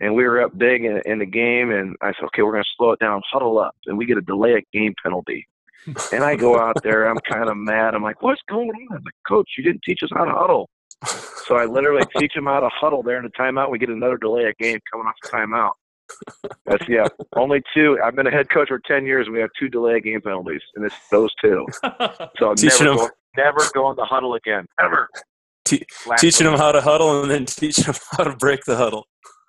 [0.00, 2.64] And we were up big in, in the game, and I said, okay, we're going
[2.64, 5.46] to slow it down, huddle up, and we get a delay of game penalty.
[6.12, 7.94] and I go out there, I'm kind of mad.
[7.94, 8.96] I'm like, what's going on?
[8.96, 10.68] I'm like, Coach, you didn't teach us how to huddle.
[11.46, 13.70] So I literally teach them how to huddle there in the timeout.
[13.70, 15.72] We get another delay of game coming off the timeout.
[16.66, 17.08] That's yeah.
[17.36, 17.98] Only two.
[18.04, 20.20] I've been a head coach for ten years, and we have two delay of game
[20.20, 21.66] penalties, and it's those two.
[22.38, 22.96] So I'm never them.
[22.96, 25.08] going, never go in the huddle again, ever.
[25.64, 25.86] Te-
[26.18, 29.06] teaching them how to huddle, and then teaching them how to break the huddle.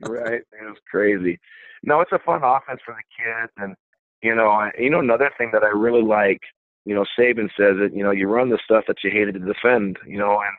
[0.00, 1.38] right, it was crazy.
[1.82, 3.74] No, it's a fun offense for the kids, and
[4.22, 6.40] you know, I, you know, another thing that I really like.
[6.84, 7.94] You know, Saban says it.
[7.94, 9.98] You know, you run the stuff that you hated to defend.
[10.06, 10.56] You know, and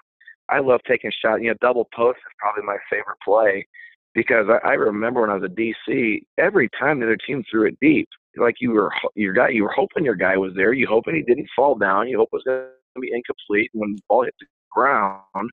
[0.50, 1.42] I love taking shots.
[1.42, 3.68] You know, double post is probably my favorite play
[4.14, 7.68] because I, I remember when I was at DC, every time the other team threw
[7.68, 10.74] it deep, like you were your guy, you were hoping your guy was there.
[10.74, 12.08] You hoping he didn't fall down.
[12.08, 13.70] You hope it was going to be incomplete.
[13.74, 15.50] And when the ball hit the ground,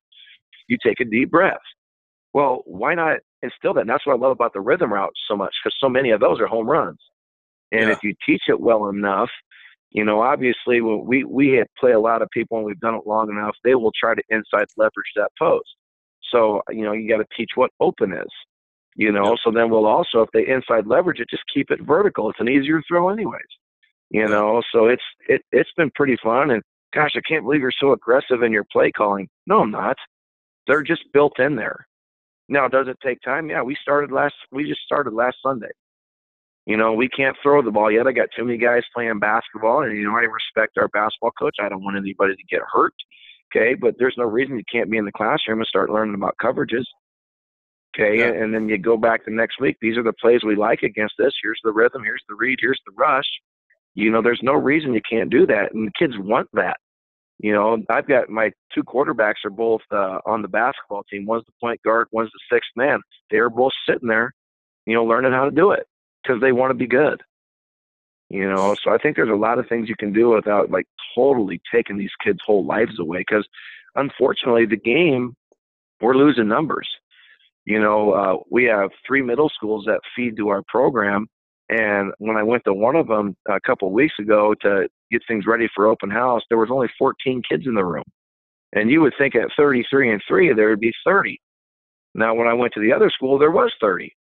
[0.69, 1.59] you take a deep breath.
[2.33, 3.81] Well, why not instill that?
[3.81, 6.21] And that's what I love about the rhythm route so much because so many of
[6.21, 6.99] those are home runs.
[7.73, 7.93] And yeah.
[7.93, 9.31] if you teach it well enough,
[9.91, 13.07] you know, obviously when we we play a lot of people and we've done it
[13.07, 15.67] long enough, they will try to inside leverage that post.
[16.33, 18.29] So you know, you got to teach what open is
[18.97, 22.29] You know, so then we'll also, if they inside leverage it, just keep it vertical.
[22.29, 23.41] It's an easier throw, anyways.
[24.11, 26.51] You know, so it's it it's been pretty fun.
[26.51, 29.29] And gosh, I can't believe you're so aggressive in your play calling.
[29.47, 29.97] No, I'm not.
[30.67, 31.87] They're just built in there.
[32.49, 33.49] Now, does it take time?
[33.49, 34.35] Yeah, we started last.
[34.51, 35.71] We just started last Sunday.
[36.67, 38.07] You know, we can't throw the ball yet.
[38.07, 41.57] I got too many guys playing basketball, and you know, I respect our basketball coach.
[41.61, 42.95] I don't want anybody to get hurt.
[43.55, 46.37] Okay, but there's no reason you can't be in the classroom and start learning about
[46.43, 46.85] coverages.
[47.95, 48.27] Okay, yeah.
[48.27, 49.77] and, then you go back the next week.
[49.81, 51.33] These are the plays we like against this.
[51.43, 52.05] Here's the rhythm.
[52.05, 52.59] Here's the read.
[52.61, 53.27] Here's the rush.
[53.95, 56.77] You know, there's no reason you can't do that, and the kids want that.
[57.39, 61.27] You know, I've got my two quarterbacks are both uh, on the basketball team.
[61.27, 63.01] One's the point guard, one's the sixth man.
[63.31, 64.33] They are both sitting there,
[64.87, 65.87] you know, learning how to do it
[66.23, 67.23] because they want to be good.
[68.29, 70.87] You know, so I think there's a lot of things you can do without like
[71.17, 73.21] totally taking these kids' whole lives away.
[73.21, 73.49] Because
[73.97, 75.35] unfortunately, the game
[76.01, 76.89] we're losing numbers.
[77.71, 81.29] You know, uh, we have three middle schools that feed to our program,
[81.69, 85.23] and when I went to one of them a couple of weeks ago to get
[85.29, 88.03] things ready for open house, there was only 14 kids in the room.
[88.73, 91.41] And you would think at 33 and 3 there would be 30.
[92.13, 94.13] Now when I went to the other school there was 30.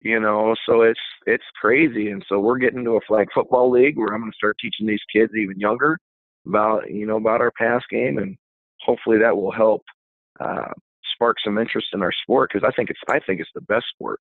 [0.00, 3.98] You know, so it's it's crazy and so we're getting to a flag football league
[3.98, 5.98] where I'm going to start teaching these kids even younger
[6.46, 8.38] about, you know, about our pass game and
[8.80, 9.82] hopefully that will help
[10.40, 10.72] uh,
[11.22, 13.86] spark some interest in our sport because I think it's I think it's the best
[13.94, 14.20] sport.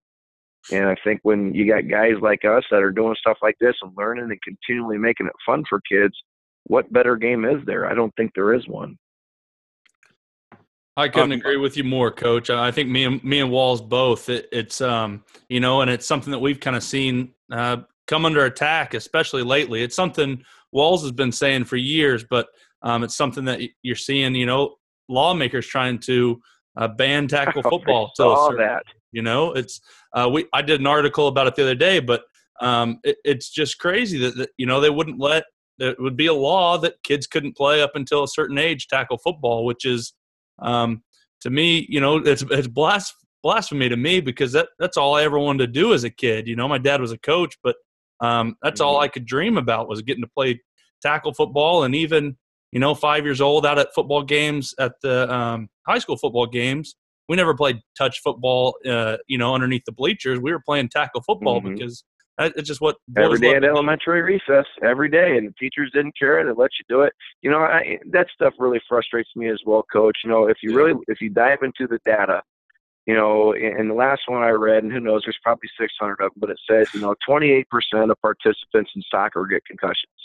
[0.71, 3.75] And I think when you got guys like us that are doing stuff like this
[3.81, 6.13] and learning and continually making it fun for kids,
[6.65, 7.89] what better game is there?
[7.89, 8.95] I don't think there is one.
[10.95, 12.51] I couldn't um, agree with you more, Coach.
[12.51, 14.29] I think me and me and Walls both.
[14.29, 18.25] It, it's um, you know, and it's something that we've kind of seen uh, come
[18.25, 19.81] under attack, especially lately.
[19.81, 22.49] It's something Walls has been saying for years, but
[22.83, 24.35] um, it's something that you're seeing.
[24.35, 24.75] You know,
[25.07, 26.41] lawmakers trying to
[26.77, 28.11] uh, ban tackle football.
[28.15, 28.83] saw that.
[29.11, 29.81] You know, it's
[30.13, 30.45] uh, we.
[30.53, 32.23] I did an article about it the other day, but
[32.61, 35.43] um, it, it's just crazy that, that you know they wouldn't let.
[35.79, 39.17] It would be a law that kids couldn't play up until a certain age tackle
[39.17, 40.13] football, which is
[40.61, 41.03] um,
[41.41, 45.23] to me, you know, it's it's blas- blasphemy to me because that that's all I
[45.23, 46.47] ever wanted to do as a kid.
[46.47, 47.75] You know, my dad was a coach, but
[48.21, 49.03] um, that's all mm-hmm.
[49.03, 50.61] I could dream about was getting to play
[51.01, 52.37] tackle football, and even
[52.71, 56.45] you know, five years old out at football games at the um, high school football
[56.45, 56.95] games
[57.31, 60.37] we never played touch football, uh, you know, underneath the bleachers.
[60.37, 61.75] We were playing tackle football mm-hmm.
[61.75, 62.03] because
[62.39, 66.43] it's just what every day at elementary recess, every day, and the teachers didn't care.
[66.43, 67.13] They let you do it.
[67.41, 70.17] You know, I, that stuff really frustrates me as well, Coach.
[70.25, 72.41] You know, if you really if you dive into the data,
[73.05, 76.17] you know, in the last one I read, and who knows, there's probably 600 of
[76.19, 77.63] them, but it says, you know, 28%
[78.11, 80.20] of participants in soccer get concussions.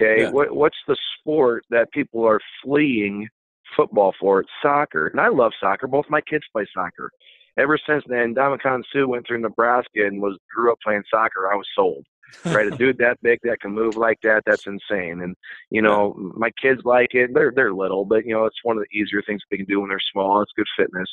[0.00, 0.30] Okay, yeah.
[0.30, 3.28] what, what's the sport that people are fleeing
[3.76, 4.40] football for.
[4.40, 5.86] It's soccer, and I love soccer.
[5.86, 7.10] Both my kids play soccer.
[7.58, 11.52] Ever since then, Ndamukong Suh went through Nebraska and was grew up playing soccer.
[11.52, 12.06] I was sold.
[12.46, 15.20] right, a dude that big that can move like that, that's insane.
[15.22, 15.36] And
[15.70, 17.30] you know, my kids like it.
[17.34, 19.80] They're they're little, but you know, it's one of the easier things they can do
[19.80, 20.40] when they're small.
[20.40, 21.08] It's good fitness.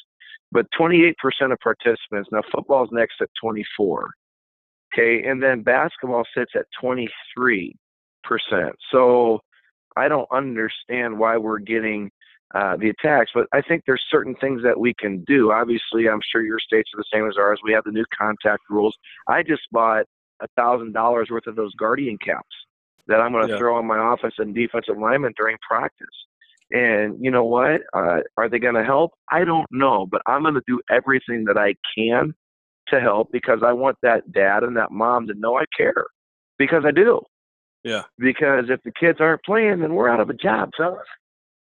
[0.51, 1.13] But 28%
[1.51, 2.29] of participants.
[2.31, 4.09] Now, football's next at 24.
[4.91, 7.09] Okay, and then basketball sits at 23
[7.59, 7.75] percent.
[8.91, 9.39] So
[9.97, 12.11] I don't understand why we're getting
[12.55, 13.31] uh, the attacks.
[13.33, 15.51] But I think there's certain things that we can do.
[15.51, 17.59] Obviously, I'm sure your states are the same as ours.
[17.63, 18.95] We have the new contact rules.
[19.27, 20.05] I just bought
[20.41, 22.55] a thousand dollars worth of those guardian caps
[23.07, 23.59] that I'm going to yeah.
[23.59, 26.07] throw on my offense and defensive linemen during practice.
[26.71, 27.81] And you know what?
[27.93, 29.11] Uh, are they going to help?
[29.31, 32.33] I don't know, but I'm going to do everything that I can
[32.89, 36.05] to help because I want that dad and that mom to know I care
[36.57, 37.21] because I do.
[37.83, 38.03] Yeah.
[38.17, 41.05] Because if the kids aren't playing, then we're out of a job, fellas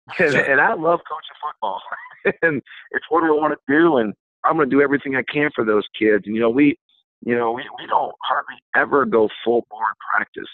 [0.19, 1.81] and, and I love coaching football,
[2.43, 5.51] and it's what I want to do, and I'm going to do everything I can
[5.55, 6.25] for those kids.
[6.27, 6.79] And you know, we,
[7.25, 10.49] you know, we we don't hardly ever go full bore practice.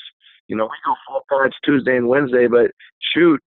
[0.48, 2.72] You know, we go full pads Tuesday and Wednesday, but
[3.14, 3.40] shoot,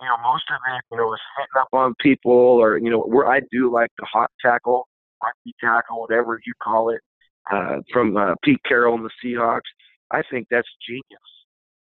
[0.00, 3.00] you know, most of it, you know, is hitting up on people, or you know,
[3.00, 4.86] where I do like the hawk tackle,
[5.22, 7.00] rugby tackle, whatever you call it,
[7.50, 9.60] uh, from uh, Pete Carroll and the Seahawks.
[10.10, 11.04] I think that's genius.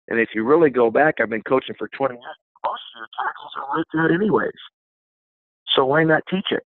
[0.09, 3.09] And if you really go back, I've been coaching for 20 years most of your
[3.15, 4.59] tackles are like that anyways.
[5.75, 6.63] So why not teach it?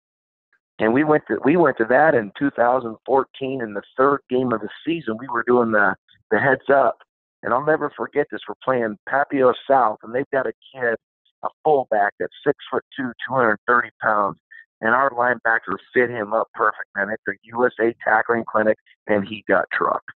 [0.80, 4.62] And we went to we went to that in 2014 in the third game of
[4.62, 5.18] the season.
[5.20, 5.96] We were doing the
[6.32, 6.98] the heads up,
[7.44, 8.42] and I'll never forget this.
[8.48, 10.96] We're playing Papio South, and they've got a kid,
[11.44, 14.38] a fullback that's six foot two, 230 pounds,
[14.80, 16.88] and our linebacker fit him up perfect.
[16.96, 18.78] Man, it's a USA tackling clinic,
[19.08, 20.10] and he got trucked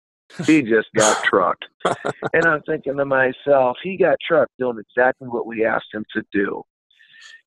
[0.45, 1.65] he just got trucked.
[2.33, 6.23] and I'm thinking to myself, he got trucked doing exactly what we asked him to
[6.31, 6.63] do.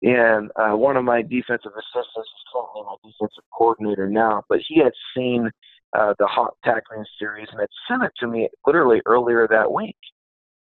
[0.03, 4.79] and uh, one of my defensive assistants is currently my defensive coordinator now, but he
[4.79, 5.51] had seen
[5.97, 9.97] uh, the hawk tackling series and had sent it to me literally earlier that week.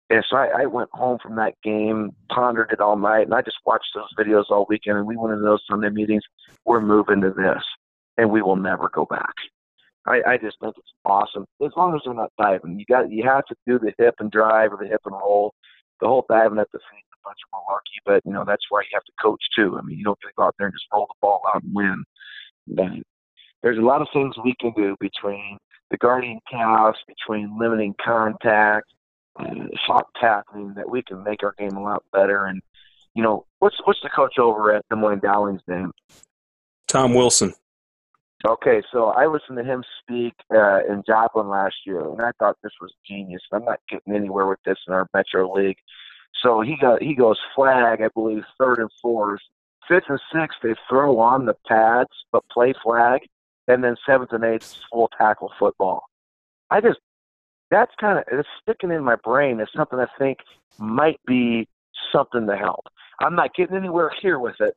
[0.09, 3.41] And so I, I went home from that game, pondered it all night, and I
[3.41, 4.97] just watched those videos all weekend.
[4.97, 6.23] And we went into those Sunday meetings.
[6.63, 7.61] We're moving to this,
[8.17, 9.33] and we will never go back.
[10.07, 11.45] I, I just think it's awesome.
[11.63, 14.31] As long as they're not diving, you got you have to do the hip and
[14.31, 15.53] drive or the hip and roll.
[15.99, 18.65] The whole diving at the feet is a bunch of malarkey, but you know that's
[18.69, 19.77] why you have to coach too.
[19.77, 22.03] I mean, you don't go out there and just roll the ball out and win.
[22.67, 23.03] Then
[23.63, 25.57] there's a lot of things we can do between
[25.91, 28.87] the guardian caps, between limiting contact,
[29.37, 29.45] uh,
[29.85, 32.45] shot tackling that we can make our game a lot better.
[32.45, 32.61] And
[33.13, 35.91] you know, what's what's the coach over at Des Moines Dowling's name?
[36.87, 37.53] Tom Wilson.
[38.45, 42.55] Okay, so I listened to him speak uh, in Joplin last year, and I thought
[42.61, 43.41] this was genius.
[43.51, 45.77] I'm not getting anywhere with this in our Metro League.
[46.43, 49.41] So he got he goes flag, I believe, third and fourth,
[49.87, 53.21] fifth and sixth they throw on the pads but play flag,
[53.67, 56.03] and then seventh and eighth full tackle football.
[56.69, 56.99] I just
[57.71, 60.39] that's kind of it's sticking in my brain as something I think
[60.77, 61.67] might be
[62.11, 62.85] something to help.
[63.19, 64.75] I'm not getting anywhere here with it.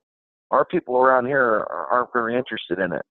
[0.50, 3.04] Our people around here aren't very interested in it.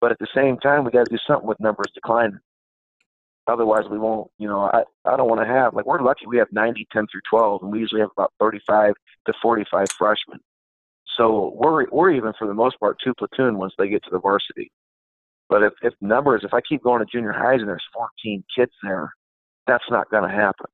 [0.00, 2.38] But at the same time, we got to do something with numbers declining.
[3.46, 4.30] Otherwise, we won't.
[4.38, 7.06] You know, I I don't want to have like we're lucky we have 90, 10
[7.10, 8.94] through 12, and we usually have about 35
[9.26, 10.38] to 45 freshmen.
[11.16, 14.20] So we're we're even for the most part two platoon once they get to the
[14.20, 14.70] varsity.
[15.48, 18.72] But if if numbers, if I keep going to junior highs and there's 14 kids
[18.82, 19.12] there,
[19.66, 20.66] that's not going to happen.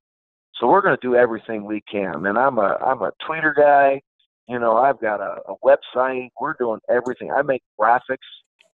[0.60, 2.26] So we're going to do everything we can.
[2.26, 4.02] And I'm a I'm a Twitter guy.
[4.48, 6.28] You know, I've got a, a website.
[6.40, 7.32] We're doing everything.
[7.32, 8.18] I make graphics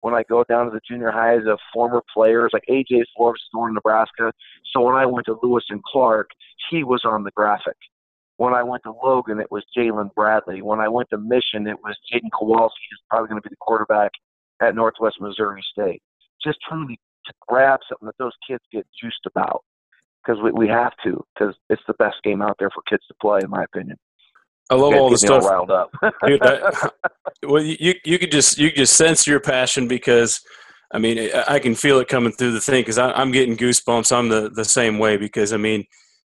[0.02, 3.50] when I go down to the junior highs of former players like AJ Forbes is
[3.54, 4.34] in Nebraska.
[4.74, 6.30] So when I went to Lewis and Clark,
[6.70, 7.78] he was on the graphic.
[8.38, 10.64] When I went to Logan, it was Jaylin Bradley.
[10.64, 13.58] When I went to Mission, it was Jaden Kowalski, who's probably going to be the
[13.62, 14.12] quarterback
[14.62, 16.02] at Northwest Missouri State.
[16.44, 19.64] Just trying to, to grab something that those kids get juiced about
[20.26, 23.14] because we, we have to because it's the best game out there for kids to
[23.22, 23.98] play, in my opinion.
[24.70, 25.44] I love all the stuff.
[25.46, 25.92] Riled up.
[26.26, 26.90] Dude, I,
[27.44, 30.40] well, you you could just you could just sense your passion because,
[30.94, 34.16] I mean, I can feel it coming through the thing because I'm getting goosebumps.
[34.16, 35.86] I'm the the same way because I mean,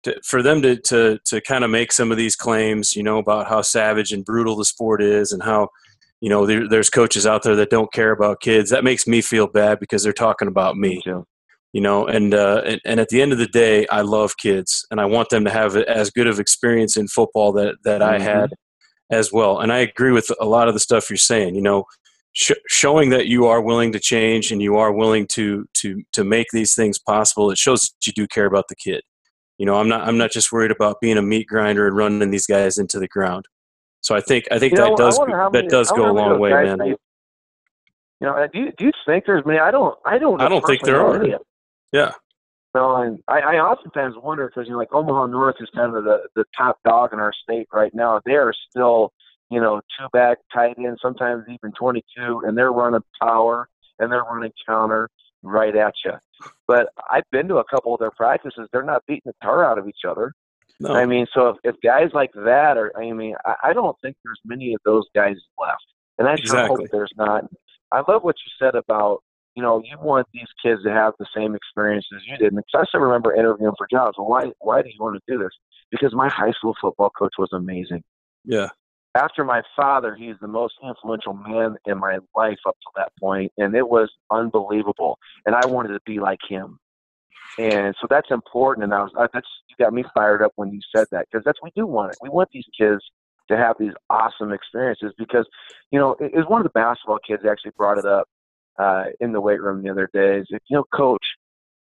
[0.05, 3.19] to, for them to to to kind of make some of these claims, you know,
[3.19, 5.69] about how savage and brutal the sport is and how,
[6.21, 8.71] you know, there, there's coaches out there that don't care about kids.
[8.71, 11.03] That makes me feel bad because they're talking about me
[11.73, 14.87] you know and, uh, and and at the end of the day i love kids
[14.91, 18.15] and i want them to have as good of experience in football that that mm-hmm.
[18.15, 18.51] i had
[19.11, 21.85] as well and i agree with a lot of the stuff you're saying you know
[22.33, 26.25] sh- showing that you are willing to change and you are willing to to to
[26.25, 29.03] make these things possible it shows that you do care about the kid.
[29.59, 32.31] You know i'm not i'm not just worried about being a meat grinder and running
[32.31, 33.47] these guys into the ground.
[34.01, 36.39] So i think i think you that know, does that many, does go a long
[36.41, 36.79] way man.
[36.81, 36.97] you
[38.21, 39.59] know do you, do you think there's many?
[39.59, 41.23] I don't i don't i don't think there are
[41.93, 42.13] yeah.
[42.75, 46.05] So, and I, I oftentimes wonder because you know, like Omaha North is kind of
[46.05, 48.21] the the top dog in our state right now.
[48.25, 49.13] They are still,
[49.51, 54.25] you know, two back tight end, sometimes even 22, and they're running power and they're
[54.25, 55.11] running counter
[55.43, 56.13] right at you.
[56.67, 58.69] But I've been to a couple of their practices.
[58.73, 60.33] They're not beating the tar out of each other.
[60.81, 60.95] No.
[60.95, 64.17] I mean, so if, if guys like that are, I mean, I, I don't think
[64.25, 65.85] there's many of those guys left,
[66.19, 66.85] and I sure exactly.
[66.85, 67.45] hope there's not.
[67.93, 69.23] I love what you said about
[69.55, 72.53] you know, you want these kids to have the same experience as you did.
[72.53, 74.17] And I still remember interviewing for jobs.
[74.19, 75.51] Well, why why do you want to do this?
[75.91, 78.03] Because my high school football coach was amazing.
[78.45, 78.69] Yeah.
[79.15, 83.53] After my father, he's the most influential man in my life up to that point,
[83.59, 85.19] and it was unbelievable.
[85.45, 86.79] And I wanted to be like him.
[87.59, 88.85] And so that's important.
[88.85, 91.59] And I was that's you got me fired up when you said that because that's
[91.63, 92.19] we do want it.
[92.23, 93.03] We want these kids
[93.51, 95.47] to have these awesome experiences because
[95.91, 98.27] you know it, it was one of the basketball kids actually brought it up
[98.79, 101.25] uh, in the weight room the other day is if you know, coach,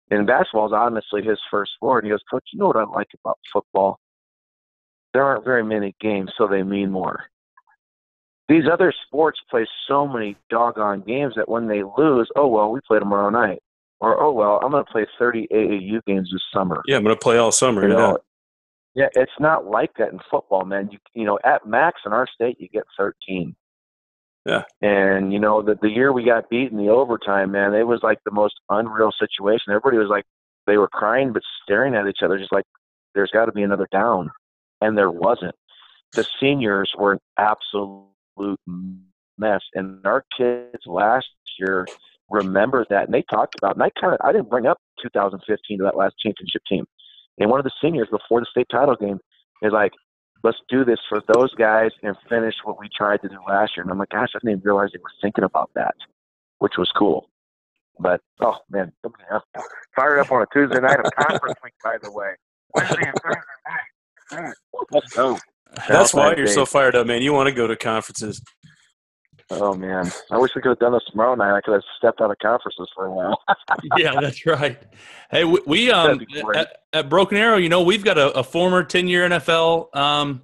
[0.10, 2.04] and basketball is honestly his first sport.
[2.04, 4.00] And he goes, Coach, you know what I like about football?
[5.14, 7.26] There aren't very many games, so they mean more.
[8.50, 12.82] These other sports play so many doggone games that when they lose, oh well, we
[12.86, 13.60] play tomorrow night,
[14.00, 16.82] or oh well, I'm going to play 30 AAU games this summer.
[16.86, 17.84] Yeah, I'm going to play all summer.
[17.84, 18.18] You know,
[18.96, 20.90] yeah, it's not like that in football, man.
[20.92, 23.56] You you know, at max in our state, you get 13.
[24.46, 24.64] Yeah.
[24.82, 28.02] And you know, the the year we got beat in the overtime, man, it was
[28.04, 29.72] like the most unreal situation.
[29.72, 30.26] Everybody was like
[30.68, 32.66] they were crying but staring at each other, just like
[33.16, 34.32] there's got to be another down,
[34.82, 35.56] and there wasn't.
[36.14, 38.60] The seniors were an absolute
[39.38, 41.88] mess, and our kids last year
[42.30, 43.76] remembered that, and they talked about.
[43.76, 46.86] And I kind of I didn't bring up 2015 to that last championship team,
[47.40, 49.20] and one of the seniors before the state title game
[49.62, 49.94] is like,
[50.44, 53.84] let's do this for those guys and finish what we tried to do last year.
[53.84, 55.96] And I'm like, gosh, I didn't even realize they were thinking about that,
[56.60, 57.30] which was cool.
[58.00, 58.92] But oh man,
[59.96, 62.34] fired up on a Tuesday night of conference week, by the way.
[62.74, 64.54] Wednesday and Thursday night.
[64.92, 65.38] Let's go.
[65.88, 67.22] That's why you're so fired up, man.
[67.22, 68.42] You want to go to conferences.
[69.56, 71.56] Oh man, I wish we could have done this tomorrow night.
[71.56, 73.40] I could have stepped out of conferences for a while.
[73.98, 74.82] yeah, that's right.
[75.32, 76.26] Hey, we, we um
[76.56, 80.44] at, at, Broken Arrow, you know, we've got a, a former ten year NFL um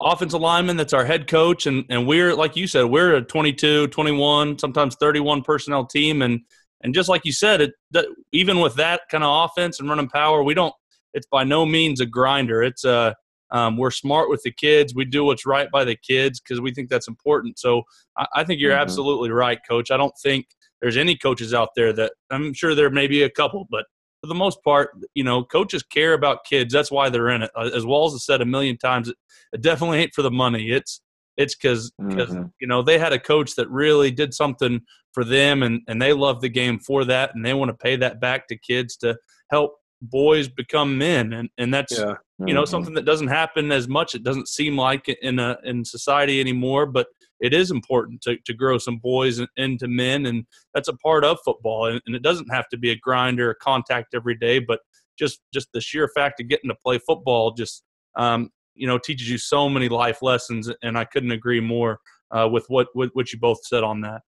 [0.00, 3.88] offensive lineman that's our head coach, and and we're like you said, we're a 22,
[3.88, 6.40] 21, sometimes 31 personnel team, and
[6.82, 10.08] and just like you said, it that, even with that kind of offense and running
[10.08, 10.74] power, we don't.
[11.12, 12.62] It's by no means a grinder.
[12.62, 13.16] It's a
[13.52, 14.94] um, we're smart with the kids.
[14.94, 17.58] We do what's right by the kids because we think that's important.
[17.58, 17.82] So
[18.16, 18.82] I, I think you're mm-hmm.
[18.82, 19.90] absolutely right, Coach.
[19.90, 20.46] I don't think
[20.80, 23.86] there's any coaches out there that I'm sure there may be a couple, but
[24.20, 26.72] for the most part, you know, coaches care about kids.
[26.72, 27.50] That's why they're in it.
[27.56, 29.16] Uh, as Walls has said a million times, it,
[29.52, 30.70] it definitely ain't for the money.
[30.70, 31.00] It's
[31.36, 32.44] it's because mm-hmm.
[32.60, 34.80] you know they had a coach that really did something
[35.12, 37.96] for them, and and they love the game for that, and they want to pay
[37.96, 39.16] that back to kids to
[39.50, 42.04] help boys become men, and and that's yeah.
[42.04, 42.48] mm-hmm.
[42.48, 42.70] you know mm-hmm.
[42.70, 44.14] something that doesn't happen as much.
[44.14, 47.08] It doesn't seem like in a in society anymore, but
[47.40, 50.44] it is important to, to grow some boys into men, and
[50.74, 51.86] that's a part of football.
[51.86, 54.80] And, and it doesn't have to be a grind or a contact every day, but
[55.18, 57.82] just just the sheer fact of getting to play football just
[58.16, 60.70] um, you know teaches you so many life lessons.
[60.82, 61.98] And I couldn't agree more
[62.30, 64.22] uh, with what, what what you both said on that.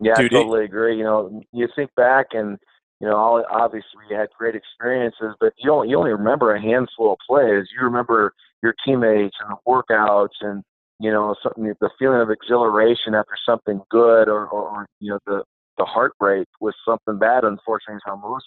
[0.00, 0.96] Yeah, Dude, I totally agree.
[0.98, 2.58] You know, you think back and
[3.00, 7.12] you know, obviously you had great experiences, but you only you only remember a handful
[7.12, 7.66] of plays.
[7.76, 8.32] You remember
[8.62, 10.62] your teammates and the workouts and
[11.00, 15.18] you know something the feeling of exhilaration after something good or, or, or you know
[15.26, 15.42] the
[15.76, 17.44] the heartbreak with something bad.
[17.44, 18.46] Unfortunately, is how most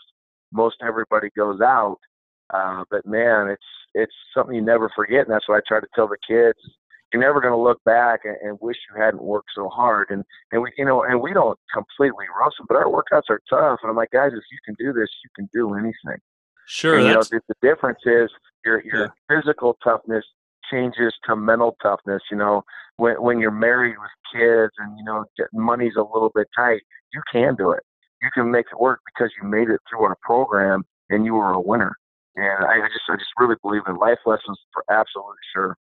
[0.52, 1.98] most everybody goes out.
[2.54, 3.62] Uh, but man, it's
[3.94, 6.58] it's something you never forget, and that's what I try to tell the kids
[7.14, 10.08] you're never going to look back and, and, wish you hadn't worked so hard.
[10.10, 13.80] And and we you know and we don't completely them, but our workouts are tough.
[13.82, 16.20] And I'm like, guys, if you can do this, you can do anything.
[16.68, 16.98] Sure.
[16.98, 18.30] And, you know, the, the, difference is
[18.66, 19.08] your your yeah.
[19.30, 20.26] physical toughness
[20.70, 22.22] changes to mental toughness.
[22.30, 22.64] You know,
[22.98, 26.82] when when you're married with kids and you know money's a little bit tight,
[27.14, 27.84] you can do it.
[28.22, 31.54] You can make it work because you made it through our program and you were
[31.54, 31.96] a winner.
[32.36, 35.78] And I, I just I just really believe in life lessons for absolutely sure.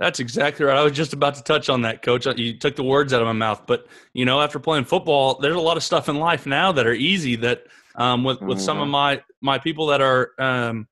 [0.00, 0.78] That's exactly right.
[0.78, 2.24] I was just about to touch on that, coach.
[2.24, 3.64] You took the words out of my mouth.
[3.66, 6.86] But, you know, after playing football, there's a lot of stuff in life now that
[6.86, 7.64] are easy that
[7.96, 8.64] um, with, with mm-hmm.
[8.64, 8.92] some of mm-hmm.
[8.92, 10.88] my, my people that are, um,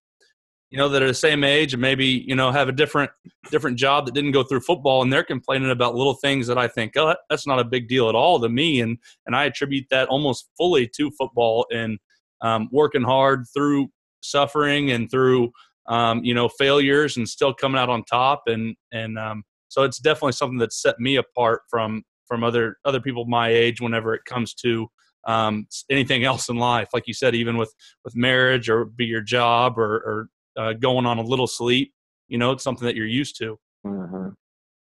[0.68, 3.10] you know, that are the same age and maybe, you know, have a different,
[3.50, 6.68] different job that didn't go through football and they're complaining about little things that I
[6.68, 8.82] think, oh, that's not a big deal at all to me.
[8.82, 11.98] And, and I attribute that almost fully to football and
[12.42, 13.88] um, working hard through
[14.20, 15.50] suffering and through
[15.88, 18.42] um, you know, failures and still coming out on top.
[18.46, 23.00] And and um, so it's definitely something that set me apart from from other other
[23.00, 24.86] people my age whenever it comes to
[25.26, 26.88] um, anything else in life.
[26.92, 27.74] Like you said, even with
[28.04, 31.92] with marriage or be your job or, or uh, going on a little sleep,
[32.28, 33.58] you know, it's something that you're used to.
[33.86, 34.28] Mm-hmm.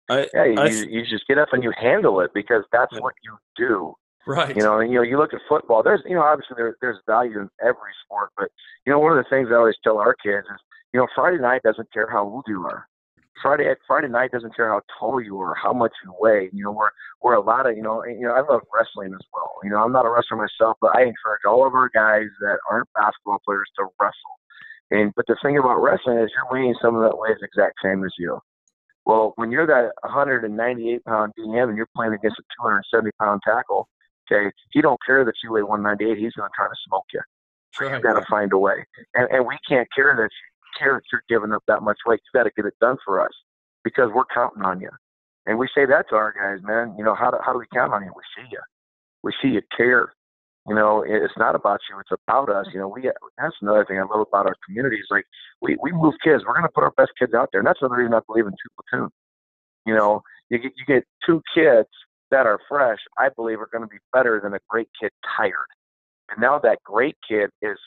[0.09, 3.15] I, yeah, you, I, you just get up and you handle it because that's what
[3.25, 3.93] you do.
[4.27, 4.57] Right.
[4.57, 5.83] You know, and, you know, you look at football.
[5.83, 8.49] There's, you know, obviously there, there's value in every sport, but
[8.85, 10.61] you know, one of the things I always tell our kids is
[10.97, 12.89] you know, Friday night doesn't care how old you are.
[13.43, 16.49] Friday Friday night doesn't care how tall you are, how much you weigh.
[16.55, 16.89] You know, we're
[17.21, 19.51] we're a lot of you know, you know, I love wrestling as well.
[19.63, 22.57] You know, I'm not a wrestler myself, but I encourage all of our guys that
[22.71, 24.37] aren't basketball players to wrestle.
[24.91, 28.03] And but the thing about wrestling is you're weighing someone that weighs the exact same
[28.03, 28.41] as you.
[29.05, 33.87] Well, when you're that 198 pound DM and you're playing against a 270 pound tackle,
[34.33, 36.17] okay, he don't care that you weigh 198.
[36.17, 37.21] He's going to try to smoke you.
[37.75, 38.87] So you've got to find a way.
[39.15, 40.31] And, and we can't care that
[40.81, 42.21] you're giving up that much weight.
[42.25, 43.33] You got to get it done for us
[43.85, 44.91] because we're counting on you.
[45.47, 46.95] And we say that to our guys, man.
[46.99, 48.13] You know, how do, how do we count on you?
[48.15, 48.61] We see you.
[49.23, 50.13] We see you care.
[50.69, 51.99] You know, it's not about you.
[52.01, 52.67] It's about us.
[52.75, 53.03] You know, we
[53.39, 55.25] that's another thing I love about our community is like
[55.63, 56.43] we we move kids.
[56.45, 58.47] We're going to put our best kids out there, and that's another reason I believe
[58.47, 59.11] in two platoon.
[59.87, 61.89] You know, you get you get two kids
[62.33, 62.99] that are fresh.
[63.17, 65.71] I believe are going to be better than a great kid tired.
[66.31, 67.79] And now that great kid is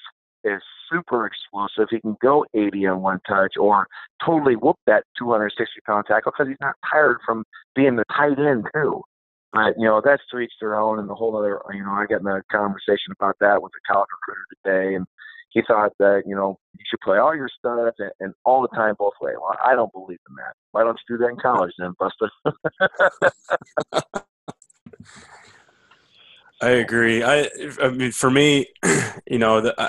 [0.44, 0.62] is
[0.92, 1.88] super explosive.
[1.90, 3.88] He can go 80 on one touch or
[4.26, 7.44] totally whoop that 260 pound tackle because he's not tired from
[7.76, 9.02] being the tight end too.
[9.52, 11.60] But you know that's to each their own, and the whole other.
[11.74, 15.08] You know, I got in a conversation about that with a college recruiter today, and
[15.50, 18.68] he thought that you know you should play all your studs and, and all the
[18.76, 19.38] time both ways.
[19.42, 20.54] Well, I don't believe in that.
[20.72, 22.30] Why don't you do that in college then, Buster?
[26.62, 27.24] I agree.
[27.24, 27.50] I,
[27.82, 28.68] I mean, for me,
[29.28, 29.88] you know, the, uh,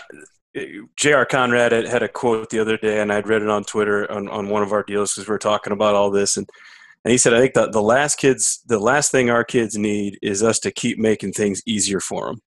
[0.97, 1.27] J.R.
[1.27, 4.29] Conrad had, had a quote the other day, and I'd read it on Twitter on,
[4.29, 6.49] on one of our deals because we were talking about all this, and
[7.05, 10.19] and he said, I think that the last kids, the last thing our kids need
[10.21, 12.43] is us to keep making things easier for them.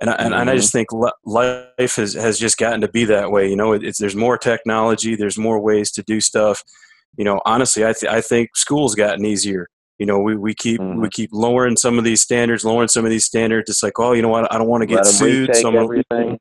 [0.00, 0.32] And I, mm-hmm.
[0.32, 0.88] and, I just think
[1.24, 3.48] life has, has just gotten to be that way.
[3.48, 6.62] You know, it's, there's more technology, there's more ways to do stuff.
[7.16, 9.68] You know, honestly, I, th- I think school's gotten easier.
[9.98, 11.00] You know, we, we keep mm-hmm.
[11.00, 13.70] we keep lowering some of these standards, lowering some of these standards.
[13.70, 14.52] It's like, oh, you know what?
[14.52, 15.54] I don't want to get sued.
[15.54, 16.38] So I'm gonna,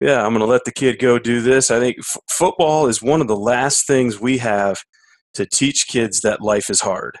[0.00, 1.70] yeah, I'm going to let the kid go do this.
[1.70, 4.82] I think f- football is one of the last things we have
[5.34, 7.18] to teach kids that life is hard.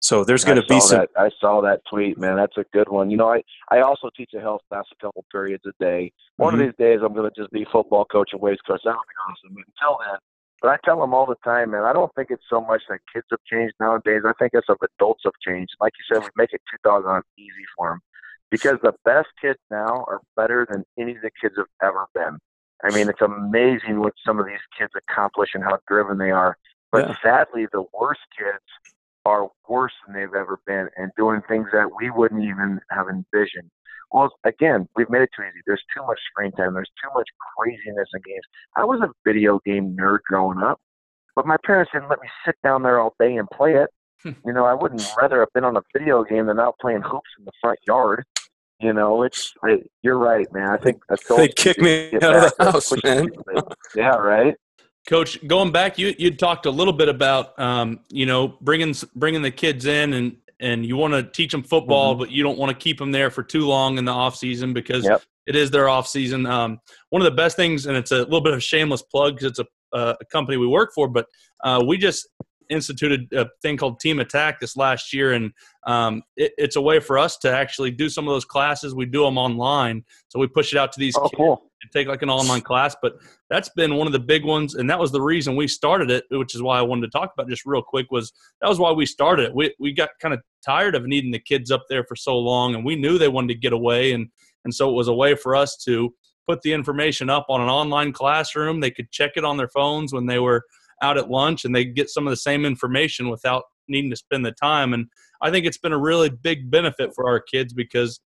[0.00, 0.98] So there's going to be some.
[0.98, 2.36] That, I saw that tweet, man.
[2.36, 3.10] That's a good one.
[3.10, 6.12] You know, I I also teach a health class a couple periods a day.
[6.36, 6.60] One mm-hmm.
[6.60, 8.82] of these days, I'm going to just be football coach and weights coach.
[8.84, 9.54] That'll be awesome.
[9.54, 10.18] But until then,
[10.60, 11.84] but I tell them all the time, man.
[11.84, 14.22] I don't think it's so much that kids have changed nowadays.
[14.26, 15.72] I think it's that adults have changed.
[15.80, 18.00] Like you said, we make it too doggone easy for them
[18.54, 22.38] because the best kids now are better than any of the kids have ever been.
[22.84, 26.56] I mean, it's amazing what some of these kids accomplish and how driven they are.
[26.92, 27.16] But yeah.
[27.20, 28.62] sadly, the worst kids
[29.26, 33.72] are worse than they've ever been and doing things that we wouldn't even have envisioned.
[34.12, 35.60] Well, again, we've made it too easy.
[35.66, 36.74] There's too much screen time.
[36.74, 37.26] There's too much
[37.56, 38.44] craziness in games.
[38.76, 40.78] I was a video game nerd growing up,
[41.34, 43.90] but my parents didn't let me sit down there all day and play it.
[44.22, 44.30] Hmm.
[44.46, 47.30] you know, I wouldn't rather have been on a video game than out playing hoops
[47.36, 48.24] in the front yard.
[48.84, 50.68] You know, it's I, you're right, man.
[50.68, 51.02] I think
[51.38, 53.30] they kick me out of the house, man.
[53.96, 54.54] yeah, right.
[55.08, 59.40] Coach, going back, you you talked a little bit about um, you know bringing bringing
[59.40, 62.20] the kids in and and you want to teach them football, mm-hmm.
[62.20, 64.74] but you don't want to keep them there for too long in the off season
[64.74, 65.22] because yep.
[65.46, 66.44] it is their off season.
[66.44, 66.78] Um,
[67.08, 69.58] one of the best things, and it's a little bit of a shameless plug because
[69.58, 69.60] it's
[69.94, 71.26] a, a, company we work for, but
[71.64, 72.28] uh, we just
[72.70, 75.52] instituted a thing called Team Attack this last year, and
[75.86, 78.94] um, it, it's a way for us to actually do some of those classes.
[78.94, 81.70] We do them online, so we push it out to these oh, kids cool.
[81.92, 82.96] take like an online class.
[83.00, 83.14] But
[83.50, 86.24] that's been one of the big ones, and that was the reason we started it,
[86.30, 88.10] which is why I wanted to talk about just real quick.
[88.10, 89.54] Was that was why we started it?
[89.54, 92.74] We we got kind of tired of needing the kids up there for so long,
[92.74, 94.28] and we knew they wanted to get away, and
[94.64, 96.14] and so it was a way for us to
[96.46, 98.80] put the information up on an online classroom.
[98.80, 100.62] They could check it on their phones when they were
[101.02, 104.44] out at lunch and they get some of the same information without needing to spend
[104.44, 104.94] the time.
[104.94, 105.06] And
[105.42, 108.20] I think it's been a really big benefit for our kids because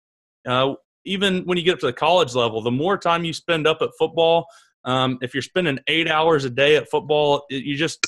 [0.47, 3.66] uh, even when you get up to the college level, the more time you spend
[3.66, 4.47] up at football,
[4.85, 7.99] um, if you're spending eight hours a day at football, you just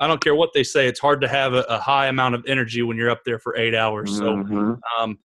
[0.00, 0.86] I don't care what they say.
[0.86, 3.56] It's hard to have a, a high amount of energy when you're up there for
[3.56, 4.16] eight hours.
[4.16, 4.74] So mm-hmm.
[4.98, 5.18] um,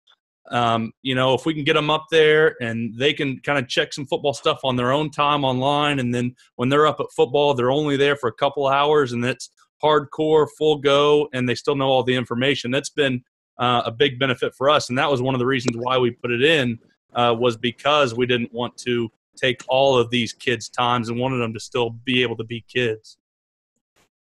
[0.50, 3.68] um, you know, if we can get them up there and they can kind of
[3.68, 7.06] check some football stuff on their own time online, and then when they're up at
[7.14, 9.50] football, they're only there for a couple hours, and it's
[9.82, 12.70] hardcore, full go, and they still know all the information.
[12.70, 13.22] That's been
[13.58, 16.10] uh, a big benefit for us, and that was one of the reasons why we
[16.10, 16.78] put it in
[17.14, 21.38] uh, was because we didn't want to take all of these kids' times and wanted
[21.38, 23.18] them to still be able to be kids.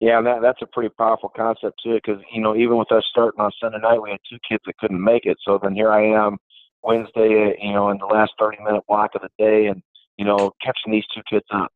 [0.01, 3.05] Yeah, and that, that's a pretty powerful concept too, because you know even with us
[3.11, 5.37] starting on Sunday night, we had two kids that couldn't make it.
[5.45, 6.39] So then here I am
[6.83, 9.83] Wednesday, you know, in the last 30 minute block of the day, and
[10.17, 11.71] you know catching these two kids up.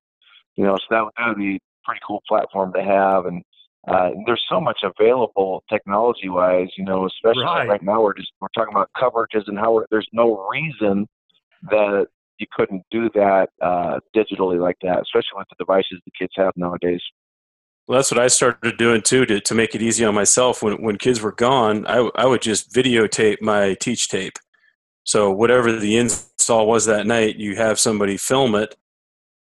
[0.57, 3.43] You know, so that would, that would be a pretty cool platform to have, and
[3.87, 6.69] uh, there's so much available technology wise.
[6.79, 7.69] You know, especially right.
[7.69, 11.07] right now we're just we're talking about coverages and how there's no reason
[11.65, 12.07] that
[12.39, 16.53] you couldn't do that uh, digitally like that, especially with the devices the kids have
[16.57, 17.03] nowadays.
[17.87, 20.63] Well, that's what I started doing too to, to make it easy on myself.
[20.63, 24.39] When, when kids were gone, I, I would just videotape my teach tape.
[25.05, 28.75] So, whatever the install was that night, you have somebody film it.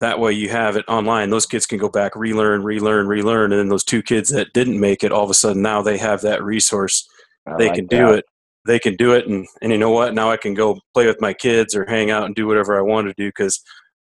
[0.01, 1.31] That way, you have it online.
[1.31, 3.51] Those kids can go back, relearn, relearn, relearn.
[3.51, 5.99] And then those two kids that didn't make it, all of a sudden now they
[5.99, 7.09] have that resource.
[7.45, 7.97] I they like can that.
[7.97, 8.25] do it.
[8.67, 9.27] They can do it.
[9.27, 10.15] And, and you know what?
[10.15, 12.83] Now I can go play with my kids or hang out and do whatever I
[12.83, 13.61] want to do because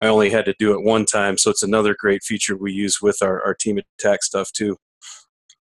[0.01, 3.01] I only had to do it one time, so it's another great feature we use
[3.03, 4.77] with our, our team attack stuff too.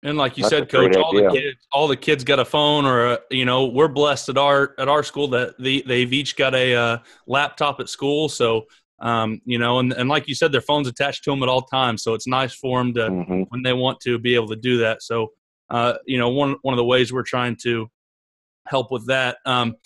[0.02, 2.84] And like you That's said, coach, all the kids, all the kids got a phone,
[2.84, 6.36] or a, you know, we're blessed at our at our school that the, they've each
[6.36, 8.28] got a uh, laptop at school.
[8.28, 8.66] So
[9.00, 11.62] um, you know, and, and like you said, their phones attached to them at all
[11.62, 12.02] times.
[12.02, 13.42] So it's nice for them to mm-hmm.
[13.48, 15.02] when they want to be able to do that.
[15.02, 15.32] So
[15.70, 17.88] uh, you know, one one of the ways we're trying to
[18.66, 19.38] help with that.
[19.44, 19.76] Um,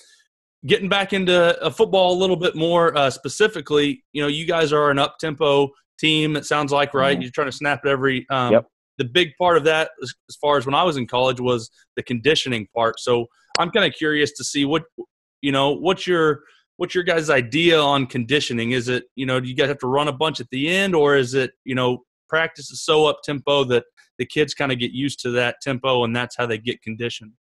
[0.66, 4.72] getting back into uh, football a little bit more uh, specifically, you know, you guys
[4.72, 6.36] are an up tempo team.
[6.36, 7.14] It sounds like right.
[7.14, 7.22] Mm-hmm.
[7.22, 8.26] You're trying to snap at every.
[8.30, 8.66] Um, yep.
[8.98, 11.70] The big part of that, as, as far as when I was in college, was
[11.96, 13.00] the conditioning part.
[13.00, 13.26] So
[13.58, 14.82] I'm kind of curious to see what
[15.40, 15.70] you know.
[15.70, 16.42] What's your
[16.76, 18.72] what's your guys' idea on conditioning?
[18.72, 20.94] Is it you know do you guys have to run a bunch at the end,
[20.94, 23.84] or is it you know practice is so up tempo that
[24.18, 27.32] the kids kind of get used to that tempo and that's how they get conditioned?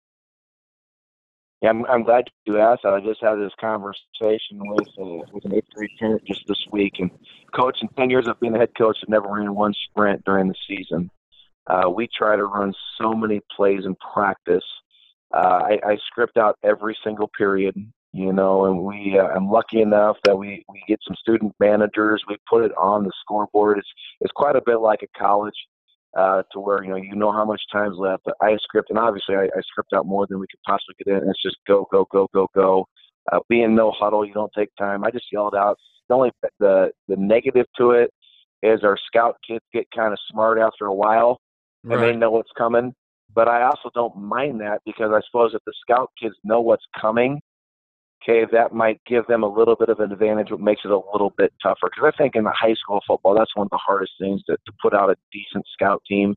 [1.62, 2.94] Yeah, I'm, I'm glad you asked that.
[2.94, 7.00] I just had this conversation with uh, with an eighth grade parent just this week,
[7.00, 7.12] and
[7.54, 10.48] coach in ten years of being a head coach, have never ran one sprint during
[10.48, 11.12] the season.
[11.68, 14.64] Uh, we try to run so many plays in practice.
[15.34, 17.76] Uh, I, I script out every single period,
[18.14, 19.20] you know, and we.
[19.20, 22.24] Uh, I'm lucky enough that we we get some student managers.
[22.30, 23.80] We put it on the scoreboard.
[23.80, 25.56] It's it's quite a bit like a college
[26.18, 28.24] uh, to where you know you know how much time's left.
[28.26, 31.12] But I script, and obviously I, I script out more than we could possibly get
[31.12, 31.18] in.
[31.20, 32.86] And it's just go, go, go, go, go.
[33.32, 35.04] Uh, being no huddle, you don't take time.
[35.04, 35.78] I just yelled out.
[36.08, 38.12] The only the the negative to it
[38.64, 41.40] is our scout kids get kind of smart after a while,
[41.84, 42.12] and Right.
[42.12, 42.94] they know what's coming.
[43.34, 46.86] But I also don't mind that because I suppose if the scout kids know what's
[47.00, 47.40] coming,
[48.22, 51.02] okay, that might give them a little bit of an advantage, what makes it a
[51.12, 51.90] little bit tougher.
[51.94, 54.54] Because I think in the high school football, that's one of the hardest things to,
[54.54, 56.36] to put out a decent scout team.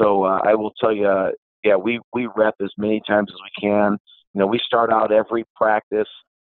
[0.00, 1.30] So uh, I will tell you, uh,
[1.64, 3.98] yeah, we we rep as many times as we can.
[4.34, 6.08] You know, we start out every practice.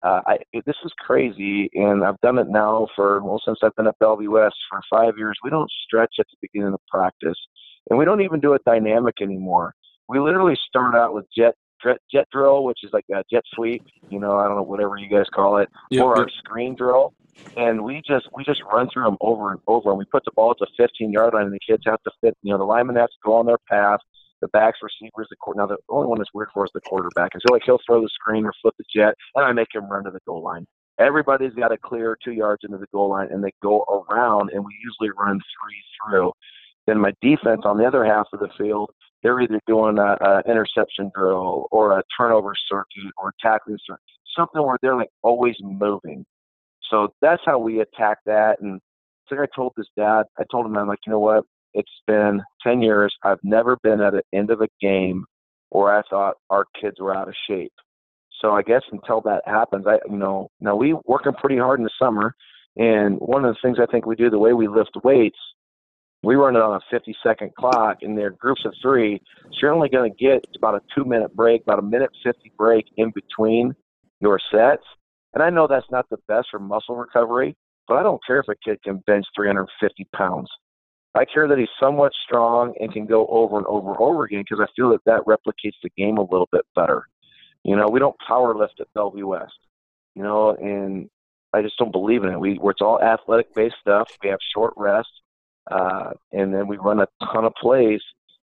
[0.03, 3.87] Uh, I, this is crazy, and I've done it now for well since I've been
[3.87, 5.39] at Bellevue West for five years.
[5.45, 7.39] We don't stretch at the beginning of practice,
[7.89, 9.75] and we don't even do it dynamic anymore.
[10.09, 13.85] We literally start out with jet jet, jet drill, which is like a jet sweep.
[14.09, 16.19] You know, I don't know whatever you guys call it, Yep, or yep.
[16.19, 17.15] our screen drill,
[17.57, 20.33] and we just we just run through them over and over, and we put the
[20.33, 22.37] ball at the 15 yard line, and the kids have to fit.
[22.43, 24.01] You know, the linemen have to go on their path.
[24.41, 25.59] The backs, receivers, the court.
[25.59, 27.33] Now the only one that's weird for us is the quarterback.
[27.35, 29.87] And so like he'll throw the screen or flip the jet, and I make him
[29.91, 30.67] run to the goal line.
[30.99, 34.65] Everybody's got to clear two yards into the goal line, and they go around, and
[34.65, 36.33] we usually run three through.
[36.87, 38.91] Then my defense on the other half of the field,
[39.23, 44.01] they're either doing a, interception drill or a turnover circuit or tackling circuit,
[44.37, 46.25] something where they're like always moving.
[46.91, 48.61] So that's how we attack that.
[48.61, 51.45] And it's like I told this dad, I told him, I'm like, you know what?
[51.75, 53.15] It's been 10 years.
[53.23, 55.25] I've never been at the end of a game
[55.69, 57.73] where I thought our kids were out of shape.
[58.41, 61.85] So I guess until that happens, I, you know, now we working pretty hard in
[61.85, 62.35] the summer.
[62.77, 65.39] And one of the things I think we do, the way we lift weights,
[66.23, 69.21] we run it on a 50 second clock and they're groups of three.
[69.45, 72.53] So you're only going to get about a two minute break, about a minute 50
[72.59, 73.75] break in between
[74.21, 74.85] your sets.
[75.33, 77.57] And I know that's not the best for muscle recovery,
[77.89, 80.49] but I don't care if a kid can bench 350 pounds.
[81.15, 84.45] I care that he's somewhat strong and can go over and over and over again
[84.49, 87.09] because I feel that that replicates the game a little bit better.
[87.65, 89.59] You know, we don't power lift at Bellevue West,
[90.15, 91.11] you know, and
[91.53, 92.39] I just don't believe in it.
[92.39, 94.09] We, where it's all athletic based stuff.
[94.23, 95.11] We have short rest,
[95.71, 98.01] uh, and then we run a ton of plays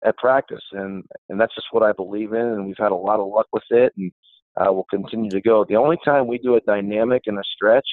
[0.05, 3.21] at practice, and and that's just what I believe in, and we've had a lot
[3.21, 4.13] of luck with it, and
[4.57, 5.65] uh, we'll continue to go.
[5.65, 7.87] The only time we do a dynamic and a stretch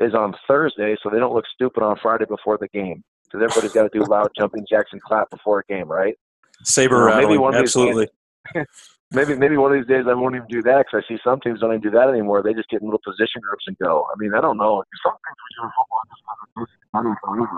[0.00, 3.02] is on Thursday, so they don't look stupid on Friday before the game.
[3.24, 6.14] Because everybody's got to do loud jumping jacks and clap before a game, right?
[6.64, 8.08] Saber Well, maybe one absolutely.
[9.14, 11.38] Maybe maybe one of these days I won't even do that because I see some
[11.40, 12.42] teams don't even do that anymore.
[12.42, 14.06] They just get in little position groups and go.
[14.08, 14.82] I mean, I don't know.
[15.04, 17.52] Some things we do in football just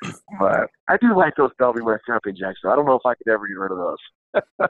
[0.00, 0.70] because it's money forever.
[0.88, 2.58] But I do like those Bellevue West jumping jacks.
[2.64, 4.68] I don't know if I could ever get rid of those.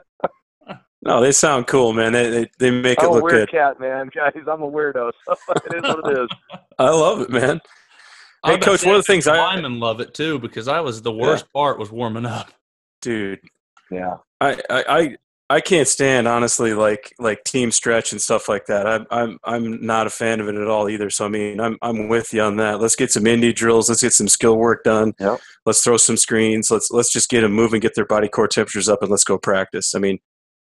[1.01, 2.11] No, they sound cool, man.
[2.11, 3.51] They they, they make it I'm a look weird good.
[3.51, 4.09] cat, man.
[4.13, 5.11] Guys, I'm a weirdo.
[5.25, 6.27] So it is what it is.
[6.79, 7.61] I love it, man.
[8.43, 11.01] I Hey, Coach, one of the things I- linemen love it too because I was
[11.01, 12.51] the worst part was warming up.
[13.01, 13.39] Dude,
[13.89, 14.17] Yeah.
[14.41, 15.17] I, I, I
[15.51, 18.85] I can't stand honestly like like team stretch and stuff like that.
[18.85, 21.09] I'm I'm I'm not a fan of it at all either.
[21.09, 22.79] So I mean, I'm I'm with you on that.
[22.79, 23.89] Let's get some indie drills.
[23.89, 25.13] Let's get some skill work done.
[25.19, 25.39] Yep.
[25.65, 26.69] Let's throw some screens.
[26.69, 29.39] Let's let's just get them moving, get their body core temperatures up, and let's go
[29.39, 29.95] practice.
[29.95, 30.19] I mean,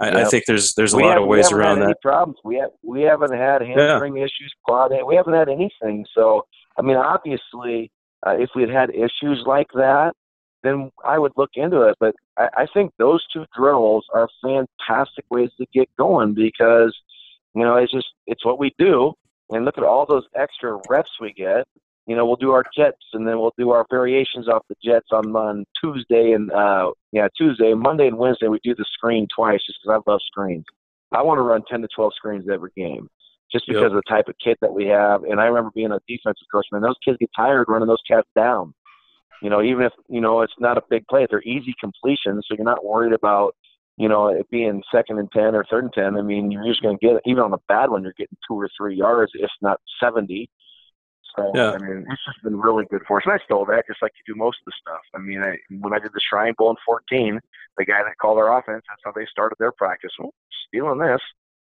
[0.00, 2.00] I, I think there's there's a we lot of ways around that.
[2.02, 2.38] problems.
[2.44, 4.90] We have we haven't had hamstring issues, quad.
[5.06, 6.04] We haven't had anything.
[6.16, 6.46] So
[6.76, 7.92] I mean, obviously,
[8.26, 10.14] uh, if we had had issues like that,
[10.64, 11.96] then I would look into it.
[12.00, 16.96] But I, I think those two drills are fantastic ways to get going because
[17.54, 19.12] you know it's just it's what we do.
[19.50, 21.66] And look at all those extra reps we get.
[22.06, 25.08] You know, we'll do our jets and then we'll do our variations off the jets
[25.12, 29.60] on, on Tuesday and uh yeah Tuesday, Monday and Wednesday we do the screen twice
[29.66, 30.64] just because I love screens.
[31.12, 33.08] I want to run 10 to 12 screens every game
[33.52, 33.76] just Yep.
[33.76, 35.22] because of the type of kid that we have.
[35.24, 38.28] And I remember being a defensive coach, man, those kids get tired running those cats
[38.34, 38.74] down.
[39.42, 42.46] You know, even if, you know, it's not a big play, they're easy completions.
[42.48, 43.54] So you're not worried about,
[43.96, 46.16] you know, it being second and 10 or third and 10.
[46.16, 48.54] I mean, you're just going to get, even on a bad one, you're getting two
[48.54, 50.48] or three yards, if not 70.
[51.36, 51.72] So, Yeah.
[51.72, 53.24] I mean, it's just been really good for us.
[53.26, 55.00] And I stole that just like you do most of the stuff.
[55.14, 57.40] I mean, I, when I did the Shrine Bowl in 14,
[57.76, 60.12] the guy that called our offense, that's how they started their practice.
[60.18, 60.32] Well,
[60.68, 61.20] stealing this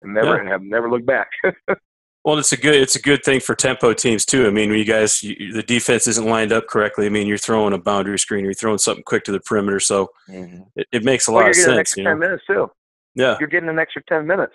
[0.01, 0.39] and never Yeah.
[0.41, 1.29] and have never looked back.
[2.25, 4.45] Well, it's a good it's a good thing for tempo teams too.
[4.45, 7.05] I mean, when you guys you, the defense isn't lined up correctly.
[7.05, 10.09] I mean, you're throwing a boundary screen, you're throwing something quick to the perimeter, so
[10.29, 10.63] mm-hmm.
[10.75, 11.79] it, it makes a Well, lot you're of getting an sense.
[11.79, 12.11] extra You know?
[12.11, 12.71] 10 minutes, too.
[13.15, 14.53] Yeah, You're getting an extra 10 minutes.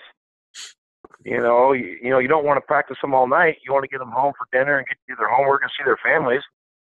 [1.24, 3.56] You know, you, you know, you don't want to practice them all night.
[3.64, 5.70] You want to get them home for dinner and get to do their homework and
[5.76, 6.42] see their families.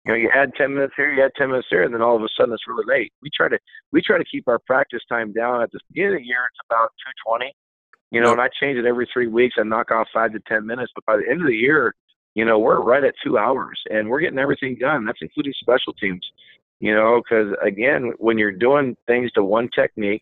[0.05, 2.15] You know, you add ten minutes here, you add ten minutes there, and then all
[2.15, 3.11] of a sudden it's really late.
[3.23, 3.57] We try to
[3.91, 5.63] we try to keep our practice time down.
[5.63, 7.53] At the beginning of the year, it's about two twenty.
[8.11, 10.65] You know, and I change it every three weeks and knock off five to ten
[10.65, 10.91] minutes.
[10.95, 11.93] But by the end of the year,
[12.33, 15.05] you know, we're right at two hours, and we're getting everything done.
[15.05, 16.25] That's including special teams.
[16.79, 20.21] You know, because again, when you're doing things to one technique,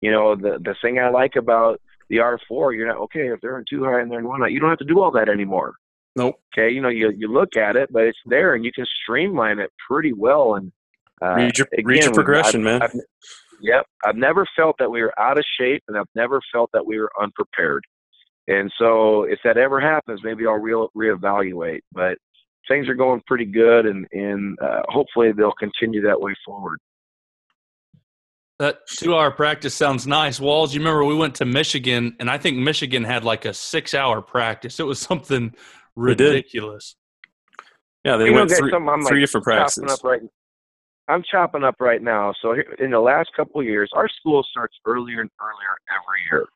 [0.00, 3.58] you know, the the thing I like about the R4, you're not okay if they're
[3.58, 4.48] in two high and they're in one high.
[4.48, 5.74] You don't have to do all that anymore.
[6.14, 6.40] Nope.
[6.56, 9.58] Okay, you know, you you look at it, but it's there, and you can streamline
[9.58, 10.54] it pretty well.
[10.54, 10.72] And
[11.22, 12.82] uh, read your, again, read your progression, I've, man.
[12.82, 13.00] I've,
[13.60, 16.84] yep, I've never felt that we were out of shape, and I've never felt that
[16.84, 17.84] we were unprepared.
[18.48, 21.80] And so, if that ever happens, maybe I'll re- reevaluate.
[21.92, 22.18] But
[22.68, 26.78] things are going pretty good, and and uh, hopefully they'll continue that way forward.
[28.58, 30.40] That two hour practice sounds nice.
[30.40, 33.92] Walls, you remember we went to Michigan, and I think Michigan had like a six
[33.92, 34.80] hour practice.
[34.80, 35.54] It was something
[35.94, 36.96] ridiculous.
[38.04, 39.92] Yeah, they You went guys, three, something I'm, three like, different practices.
[39.92, 40.22] Up right,
[41.08, 42.34] I'm chopping up right now.
[42.42, 46.46] So in the last couple of years, our school starts earlier and earlier every year.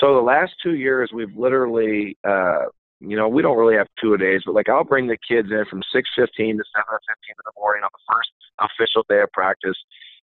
[0.00, 2.66] So the last two years, we've literally, uh,
[3.00, 5.48] you know, we don't really have two a days, but like I'll bring the kids
[5.50, 9.76] in from 6:15 to 7:15 in the morning on the first official day of practice,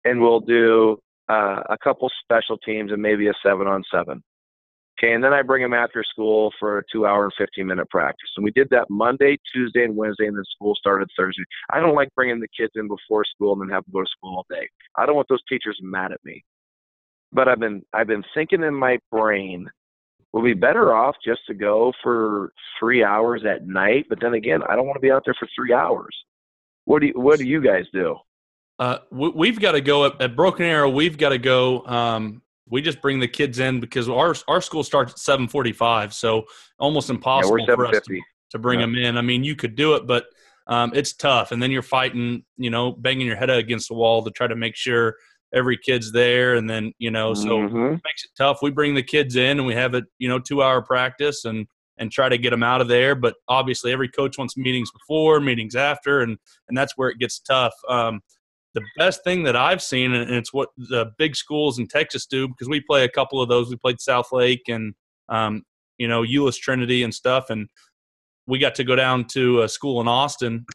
[0.05, 4.22] and we'll do uh, a couple special teams and maybe a seven on seven.
[4.99, 7.90] Okay, and then I bring them after school for a two hour and 15 minute
[7.90, 8.30] practice.
[8.36, 11.42] And we did that Monday, Tuesday, and Wednesday, and then school started Thursday.
[11.70, 14.11] I don't like bringing the kids in before school and then have them go to
[14.16, 14.68] school all day.
[14.97, 16.45] I don't want those teachers mad at me.
[17.32, 19.68] But I've been I've been thinking in my brain,
[20.32, 24.07] we'll be better off just to go for three hours at night.
[24.09, 26.16] But then again, I don't want to be out there for three hours.
[26.84, 28.16] What do you What do you guys do?
[28.78, 30.88] Uh, we, we've got to go at, at Broken Arrow.
[30.88, 31.84] We've got to go.
[31.86, 35.73] Um, we just bring the kids in because our our school starts at seven forty
[35.73, 36.45] five, so
[36.79, 38.87] almost impossible we're for us to, to bring Yeah.
[38.87, 39.19] them in.
[39.19, 40.27] I mean, you could do it, but
[40.67, 41.53] um, it's tough.
[41.53, 44.57] And then you're fighting, you know, banging your head against the wall to try to
[44.57, 45.17] make sure
[45.53, 46.55] every kid's there.
[46.55, 47.89] And then you know, so Mhm.
[47.95, 48.61] it makes it tough.
[48.62, 51.67] We bring the kids in and we have a you know two hour practice and
[51.99, 53.15] and try to get them out of there.
[53.15, 56.39] But obviously, every coach wants meetings before, meetings after, and
[56.69, 57.75] and that's where it gets tough.
[57.89, 58.23] Um,
[58.75, 62.49] the best thing that I've seen, and it's what the big schools in Texas do,
[62.49, 63.70] because we play a couple of those.
[63.70, 64.95] We played Southlake and
[65.29, 65.62] um,
[65.99, 67.68] you know Euless Trinity and stuff, and
[68.47, 70.66] we got to go down to a school in Austin.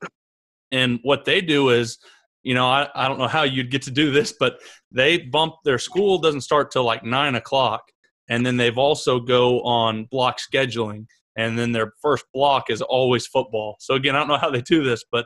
[0.72, 1.98] And what they do is,
[2.44, 4.60] you know, I, I don't know how you'd get to do this, but
[4.92, 7.82] they bump their school doesn't start till like nine o'clock,
[8.30, 11.06] and then they've also go on block scheduling,
[11.40, 13.78] and then their first block is always football.
[13.80, 15.26] So again, I don't know how they do this, but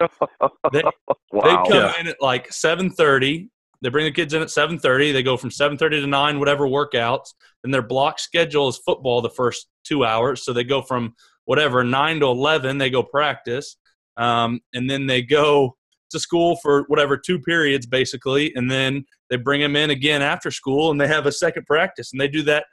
[0.71, 0.83] they-
[1.31, 1.43] wow.
[1.43, 1.99] they come Yeah.
[1.99, 3.49] in at like seven thirty.
[3.81, 5.11] They bring the kids in at seven thirty.
[5.11, 7.33] They go from seven thirty to nine, whatever workouts.
[7.63, 10.43] And their block schedule is football the first two hours.
[10.45, 12.77] So they go from whatever nine to eleven.
[12.77, 13.75] They go practice,
[14.17, 15.75] um, and then they go
[16.11, 20.51] to school for whatever two periods basically, and then they bring them in again after
[20.51, 22.65] school, and they have a second practice, and they do that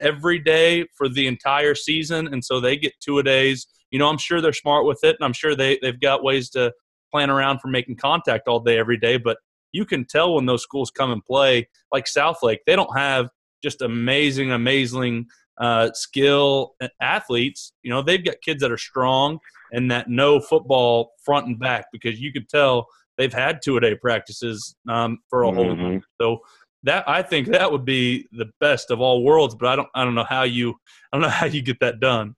[0.00, 2.28] every day for the entire season.
[2.28, 3.66] And so they get two a days.
[3.90, 6.50] You know, I'm sure they're smart with it, and I'm sure they they've got ways
[6.50, 6.72] to
[7.10, 9.38] plan around for making contact all day every day but
[9.72, 13.28] you can tell when those schools come and play like Southlake, they don't have
[13.62, 15.26] just amazing amazing
[15.58, 19.38] uh, skill athletes you know they've got kids that are strong
[19.72, 22.86] and that know football front and back because you could tell
[23.16, 26.00] they've had two a day practices um, for a whole Mhm.
[26.20, 26.38] so
[26.82, 30.04] that i think that would be the best of all worlds but i don't i
[30.04, 30.74] don't know how you
[31.12, 32.34] i don't know how you get that done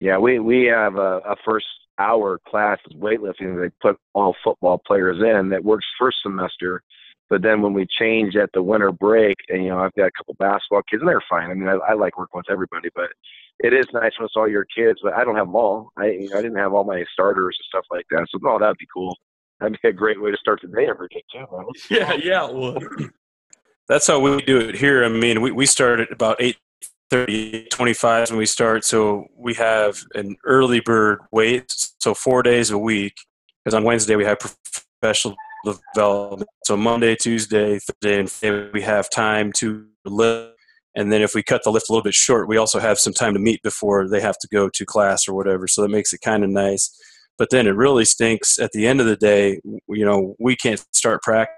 [0.00, 1.66] Yeah, we we have a, a first
[1.98, 3.60] hour class is weightlifting.
[3.60, 6.82] They put all football players in that works first semester,
[7.30, 10.12] but then when we change at the winter break, and you know I've got a
[10.16, 11.50] couple basketball kids, and they're fine.
[11.50, 13.10] I mean, I, I like working with everybody, but
[13.60, 15.00] it is nice when it's all your kids.
[15.02, 15.90] But I don't have them all.
[15.96, 18.26] I you know, I didn't have all my starters and stuff like that.
[18.30, 19.16] So no, that'd be cool.
[19.60, 21.46] That'd be a great way to start the day every day too.
[21.90, 22.82] Yeah yeah would
[23.88, 25.04] That's how we do it here.
[25.04, 28.82] I mean, we, we start at about 8.30, 25 when we start.
[28.82, 31.66] So we have an early bird wait.
[31.68, 33.14] So four days a week.
[33.62, 36.48] Because on Wednesday we have professional development.
[36.64, 40.52] So Monday, Tuesday, Thursday, and Friday we have time to lift.
[40.96, 43.12] And then if we cut the lift a little bit short, we also have some
[43.12, 45.66] time to meet before they have to go to class or whatever.
[45.66, 46.96] So that makes it kind of nice.
[47.38, 49.60] But then it really stinks at the end of the day.
[49.64, 51.54] You know, we can't start practice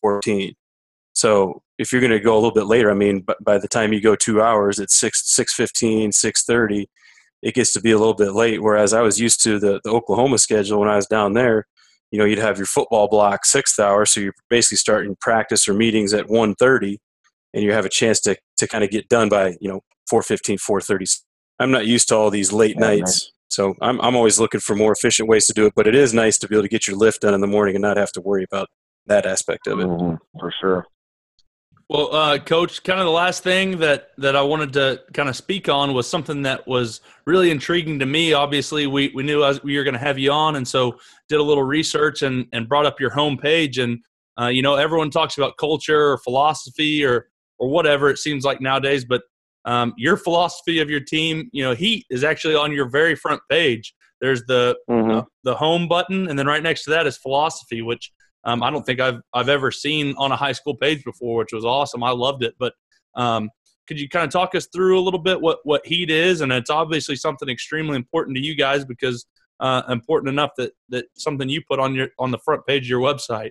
[0.00, 0.54] for 14.
[1.12, 3.92] So if you're going to go a little bit later, I mean, by the time
[3.92, 6.88] you go two hours, it's six six fifteen, six thirty.
[7.42, 8.62] It gets to be a little bit late.
[8.62, 11.66] Whereas I was used to the, the Oklahoma schedule when I was down there.
[12.10, 15.74] You know, you'd have your football block sixth hour, so you're basically starting practice or
[15.74, 16.98] meetings at one thirty,
[17.52, 19.80] and you have a chance to to kind of get done by you know
[20.12, 21.20] 4:15, 4:30.
[21.60, 24.74] I'm not used to all these late yeah, nights, so I'm I'm always looking for
[24.74, 25.74] more efficient ways to do it.
[25.76, 27.76] But it is nice to be able to get your lift done in the morning
[27.76, 28.68] and not have to worry about
[29.06, 29.86] that aspect of it.
[29.86, 30.86] Mm-hmm, for sure.
[31.88, 35.36] Well, uh, Coach, kind of the last thing that that I wanted to kind of
[35.36, 38.32] speak on was something that was really intriguing to me.
[38.32, 40.98] Obviously, we we knew was, we were going to have you on, and so
[41.28, 43.82] did a little research and and brought up your homepage.
[43.82, 44.00] And
[44.40, 47.28] uh, you know, everyone talks about culture or philosophy or
[47.58, 49.22] or whatever it seems like nowadays, but
[49.64, 53.40] um, your philosophy of your team, you know, Heat is actually on your very front
[53.50, 53.94] page.
[54.20, 55.10] There's the mm-hmm.
[55.10, 58.10] uh, the home button, and then right next to that is philosophy, which
[58.44, 61.52] um, I don't think I've I've ever seen on a high school page before, which
[61.52, 62.02] was awesome.
[62.02, 62.54] I loved it.
[62.58, 62.74] But
[63.16, 63.50] um,
[63.86, 66.40] could you kind of talk us through a little bit what what heat is?
[66.40, 69.26] And it's obviously something extremely important to you guys because
[69.60, 72.88] uh, important enough that that something you put on your on the front page of
[72.88, 73.50] your website.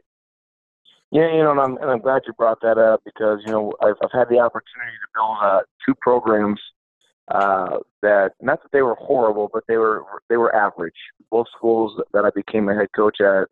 [1.14, 3.74] Yeah, you know, and I'm, and I'm glad you brought that up because you know
[3.84, 6.59] I've, I've had the opportunity to build uh, two programs
[7.30, 10.95] uh, that not that they were horrible, but they were they were average.
[11.32, 13.47] Both schools that I became a head coach at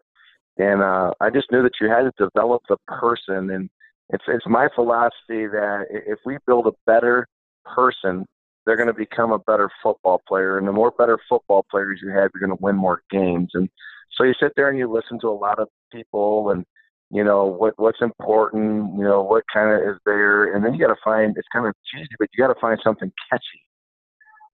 [0.57, 3.51] and uh, I just knew that you had to develop the person.
[3.51, 3.70] And
[4.09, 7.28] it's it's my philosophy that if we build a better
[7.66, 8.26] person,
[8.66, 10.57] they're going to become a better football player.
[10.57, 13.51] And the more better football players you have, you're going to win more games.
[13.55, 13.70] And
[14.18, 16.66] so you sit there and you listen to a lot of people and
[17.12, 20.80] you know what what's important, you know what kind of is there, and then you
[20.80, 21.36] got to find.
[21.38, 23.62] It's kind of cheesy, but you got to find something catchy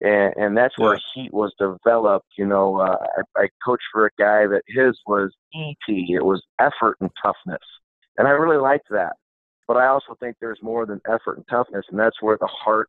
[0.03, 2.27] and and that's where heat was developed.
[2.37, 2.97] You know, uh,
[3.37, 5.77] I, I coached for a guy that his was ET.
[5.89, 7.63] It was effort and toughness,
[8.19, 9.15] and I really liked that.
[9.69, 12.89] But I also think there's more than effort and toughness, and that's where the heart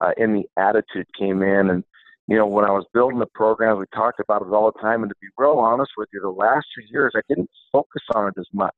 [0.00, 1.70] uh, and the attitude came in.
[1.70, 1.84] And
[2.26, 5.02] you know, when I was building the program, we talked about it all the time.
[5.02, 8.28] And to be real honest with you, the last two years I didn't focus on
[8.28, 8.74] it as much.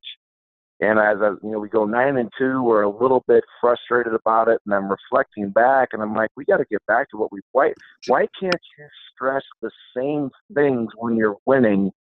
[0.80, 4.12] And as I, you know, we go nine and two, we're a little bit frustrated
[4.12, 7.16] about it, and I'm reflecting back, and I'm like, we got to get back to
[7.16, 7.72] what we why
[8.08, 11.92] why can't you stress the same things when you're winning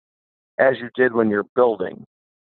[0.59, 2.03] as you did when you're building?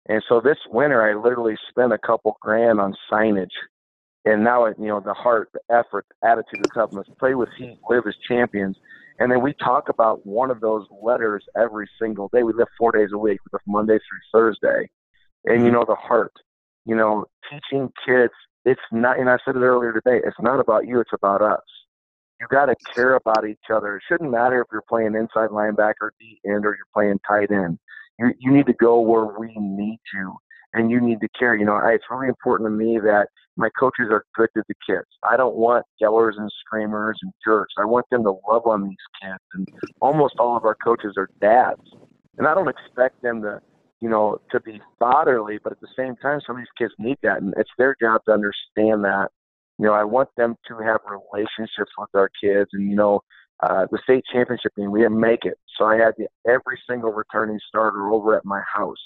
[0.08, 3.46] And so this winter, I literally spent a couple grand on signage,
[4.24, 7.78] and now you know the heart, the effort, the attitude, the toughness, play with heat,
[7.88, 8.76] live as champions.
[9.18, 12.42] And then we talk about one of those letters every single day.
[12.42, 13.38] We live four days a week.
[13.44, 14.88] We live Monday through Thursday
[15.44, 15.74] and you mm-hmm.
[15.74, 16.32] know the heart.
[16.84, 18.32] You know, teaching kids.
[18.64, 20.20] It's not, and I said it earlier today.
[20.24, 21.00] It's not about you.
[21.00, 21.60] It's about us.
[22.40, 23.96] You got to care about each other.
[23.96, 27.78] It shouldn't matter if you're playing inside linebacker, D end, or you're playing tight end.
[28.18, 30.34] You you need to go where we need you,
[30.74, 31.54] and you need to care.
[31.54, 34.74] You know, I, it's really important to me that my coaches are good to the
[34.86, 35.06] kids.
[35.28, 37.74] I don't want yellers and screamers and jerks.
[37.78, 39.42] I want them to love on these kids.
[39.54, 39.68] And
[40.00, 41.82] almost all of our coaches are dads,
[42.38, 43.60] and I don't expect them to
[44.02, 47.16] you know, to be fatherly, but at the same time, some of these kids need
[47.22, 49.28] that, and it's their job to understand that.
[49.78, 53.20] You know, I want them to have relationships with our kids, and you know,
[53.62, 57.12] uh, the state championship game, we didn't make it, so I had the, every single
[57.12, 58.98] returning starter over at my house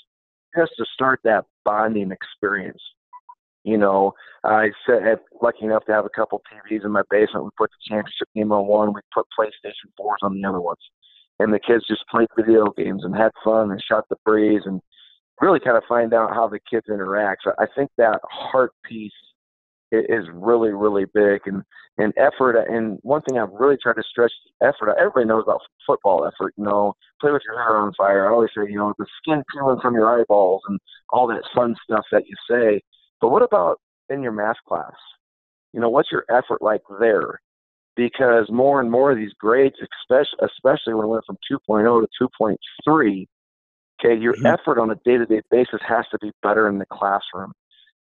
[0.57, 2.81] just to start that bonding experience.
[3.67, 4.13] You know,
[4.45, 7.45] I said, had lucky enough to have a couple TVs in my basement.
[7.45, 8.95] We put the championship game on one.
[8.95, 10.79] We put PlayStation 4s on the other ones
[11.39, 14.81] and the kids just played video games and had fun and shot the breeze and
[15.41, 17.43] really kind of find out how the kids interact.
[17.45, 19.13] So I think that heart piece
[19.93, 21.63] is really really big and
[21.99, 24.97] and effort and one thing I've really tried to stretch effort.
[24.99, 26.55] Everybody knows about football effort.
[26.57, 28.29] You know, play with your hair on fire.
[28.29, 31.77] I always say, you know, the skin peeling from your eyeballs and all that fun
[31.85, 32.83] stuff that you say.
[33.21, 34.95] But what about in your math class?
[35.73, 37.41] You know, what's your effort like there?
[37.97, 42.29] because more and more of these grades, especially, especially when it went from 2.0 to
[42.41, 43.27] 2.3,
[43.99, 44.47] okay, your mm-hmm.
[44.47, 47.53] effort on a day-to-day basis has to be better in the classroom.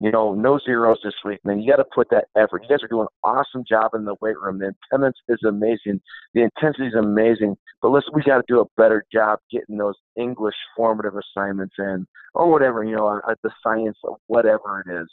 [0.03, 1.61] You know, no zeros this week, man.
[1.61, 2.63] You got to put that effort.
[2.63, 4.59] You guys are doing an awesome job in the weight room.
[4.59, 6.01] The attendance is amazing.
[6.33, 7.55] The intensity is amazing.
[7.81, 12.05] But listen, we got to do a better job getting those English formative assignments in,
[12.33, 12.83] or whatever.
[12.83, 15.07] You know, uh, uh the science of whatever it is.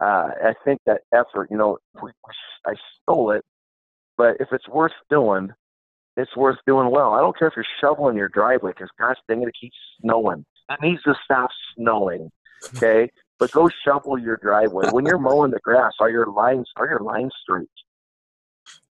[0.00, 1.48] Uh, I think that effort.
[1.50, 2.10] You know, we,
[2.66, 3.44] I stole it
[4.20, 5.48] but if it's worth doing,
[6.18, 7.14] it's worth doing well.
[7.14, 10.44] I don't care if you're shoveling your driveway because gosh dang it, it keeps snowing.
[10.68, 12.30] It needs to stop snowing.
[12.76, 13.08] Okay,
[13.40, 14.90] but go shovel your driveway.
[14.90, 17.68] When you're mowing the grass, are your lines are your lines straight?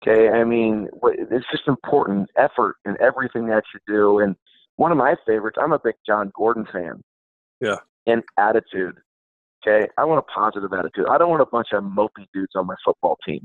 [0.03, 4.19] Okay, I mean it's just important effort in everything that you do.
[4.19, 4.35] And
[4.77, 7.03] one of my favorites, I'm a big Jon Gordon fan.
[7.61, 7.77] Yeah.
[8.07, 8.97] And attitude.
[9.63, 11.05] Okay, I want a positive attitude.
[11.11, 13.45] I don't want a bunch of mopey dudes on my football team.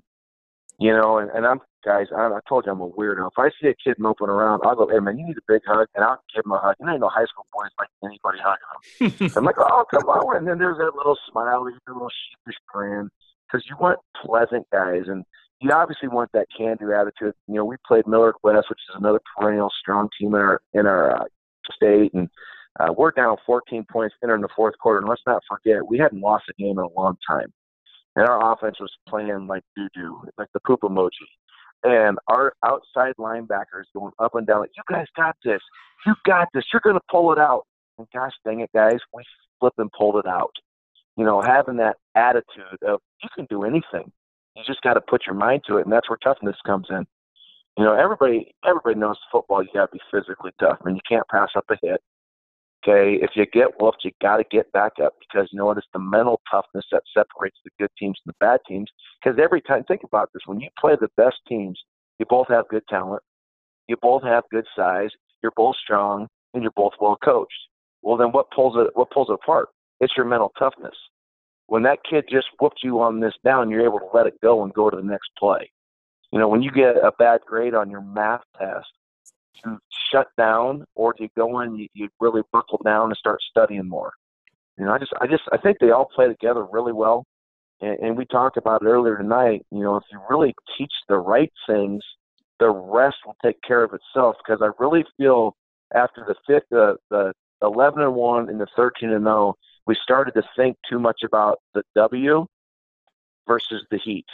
[0.78, 2.08] You know, and, and I'm guys.
[2.16, 3.28] I, I told you I'm a weirdo.
[3.28, 5.62] If I see a kid moping around, I'll go, "Hey man, you need a big
[5.66, 6.76] hug," and I'll give him a hug.
[6.80, 9.32] And I know high school boys like anybody hugging them.
[9.38, 13.10] I'm like, "Oh, come on!" And then there's that little smile, a little sheepish grin.
[13.48, 15.24] because you want pleasant guys, and
[15.62, 17.34] you obviously want that can-do attitude.
[17.48, 20.86] You know, we played Millard West, which is another perennial strong team in our in
[20.86, 21.26] our uh,
[21.74, 22.30] state, and
[22.80, 25.00] uh, we're down 14 points entering the fourth quarter.
[25.00, 27.54] And let's not forget, we hadn't lost a game in a long time,
[28.16, 31.10] and our offense was playing like doo doo, like the poop emoji.
[31.84, 35.62] And our outside linebackers going up and down, like, you guys got this.
[36.06, 36.64] You got this.
[36.74, 37.64] You're going to pull it out.
[37.98, 39.24] And gosh dang it, guys, we
[39.60, 40.54] flip and pulled it out.
[41.16, 44.12] You know, having that attitude of you can do anything.
[44.56, 47.06] You just got to put your mind to it, and that's where toughness comes in.
[47.78, 49.62] You know, everybody everybody knows football.
[49.62, 50.78] You got to be physically tough.
[50.82, 52.02] I mean, you can't pass up a hit.
[52.88, 55.78] Okay, if you get wolfed, you got to get back up because you know what?
[55.78, 58.90] It's the mental toughness that separates the good teams from the bad teams.
[59.24, 61.80] Because every time, think about this: when you play the best teams,
[62.20, 63.24] you both have good talent,
[63.88, 65.10] you both have good size,
[65.42, 67.52] you're both strong, and you're both well coached.
[68.04, 68.92] Well, then what pulls it?
[68.94, 69.70] What pulls it apart?
[70.00, 70.96] It's your mental toughness.
[71.68, 74.64] When that kid just whooped you on this down, you're able to let it go
[74.64, 75.72] and go to the next play.
[76.32, 78.88] You know, when you get a bad grade on your math test,
[79.64, 79.80] you
[80.12, 83.88] shut down or do you go in, you, you really buckle down and start studying
[83.88, 84.14] more.
[84.78, 87.26] You know, I just, I just, I think they all play together really well.
[87.82, 89.66] And, and we talked about it earlier tonight.
[89.72, 92.04] You know, if you really teach the right things,
[92.60, 94.36] the rest will take care of itself.
[94.46, 95.56] Because I really feel
[95.94, 99.56] after the fifth, uh, the 11 and one and the 13 and 0,
[99.88, 102.46] we started to think too much about the W
[103.48, 104.26] versus the heat.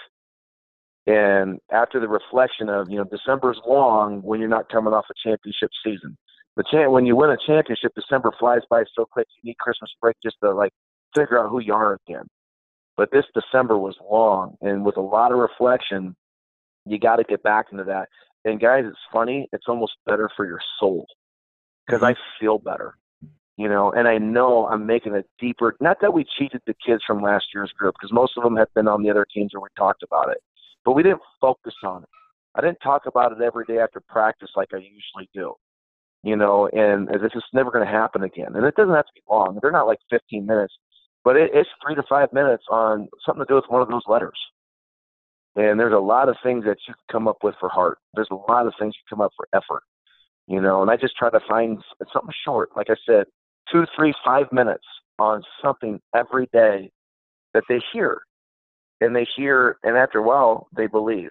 [1.07, 5.13] And after the reflection of, you know, December's long when you're not coming off a
[5.27, 6.17] championship season.
[6.57, 9.27] The champ, when you win a championship, December flies by so quick.
[9.41, 10.73] You need Christmas break just to like
[11.15, 12.27] figure out who you are again.
[12.97, 16.15] But this December was long, and with a lot of reflection,
[16.85, 18.09] you got to get back into that.
[18.43, 19.47] And guys, it's funny.
[19.53, 21.07] It's almost better for your soul
[21.87, 22.17] because mm-hmm.
[22.17, 22.95] I feel better
[23.61, 25.75] you know, and I know I'm making a deeper.
[25.79, 28.73] Not that we cheated the kids from last year's group, because most of them have
[28.73, 30.37] been on the other teams where we talked about it,
[30.85, 32.09] but we didn't focus on it.
[32.55, 35.53] I didn't talk about it every day after practice like I usually do,
[36.23, 38.55] you know, and this is never going to happen again.
[38.55, 40.73] And it doesn't have to be long; they're not like 15 minutes,
[41.23, 44.03] but it, it's three to five minutes on something to do with one of those
[44.07, 44.37] letters.
[45.55, 47.97] And there's a lot of things that you can come up with for heart.
[48.13, 49.83] There's a lot of things you come up for effort,
[50.47, 50.81] you know.
[50.81, 51.77] And I just try to find
[52.13, 52.69] something short.
[52.75, 53.25] Like I said,
[53.71, 54.85] two, three, five minutes
[55.19, 56.89] on something every day
[57.53, 58.21] that they hear.
[59.01, 61.29] And they hear, and after a while, they believe,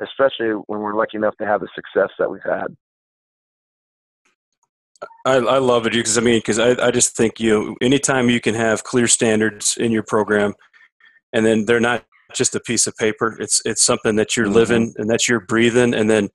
[0.00, 2.76] especially when we're lucky enough to have the success that we've had.
[5.24, 8.30] I, I love it because I mean, because I, I just think you know, anytime
[8.30, 10.54] you can have clear standards in your program,
[11.34, 12.04] and then they're not
[12.34, 13.36] just a piece of paper.
[13.38, 14.54] It's it's something that you're mm-hmm.
[14.54, 16.30] living and that you're breathing, and then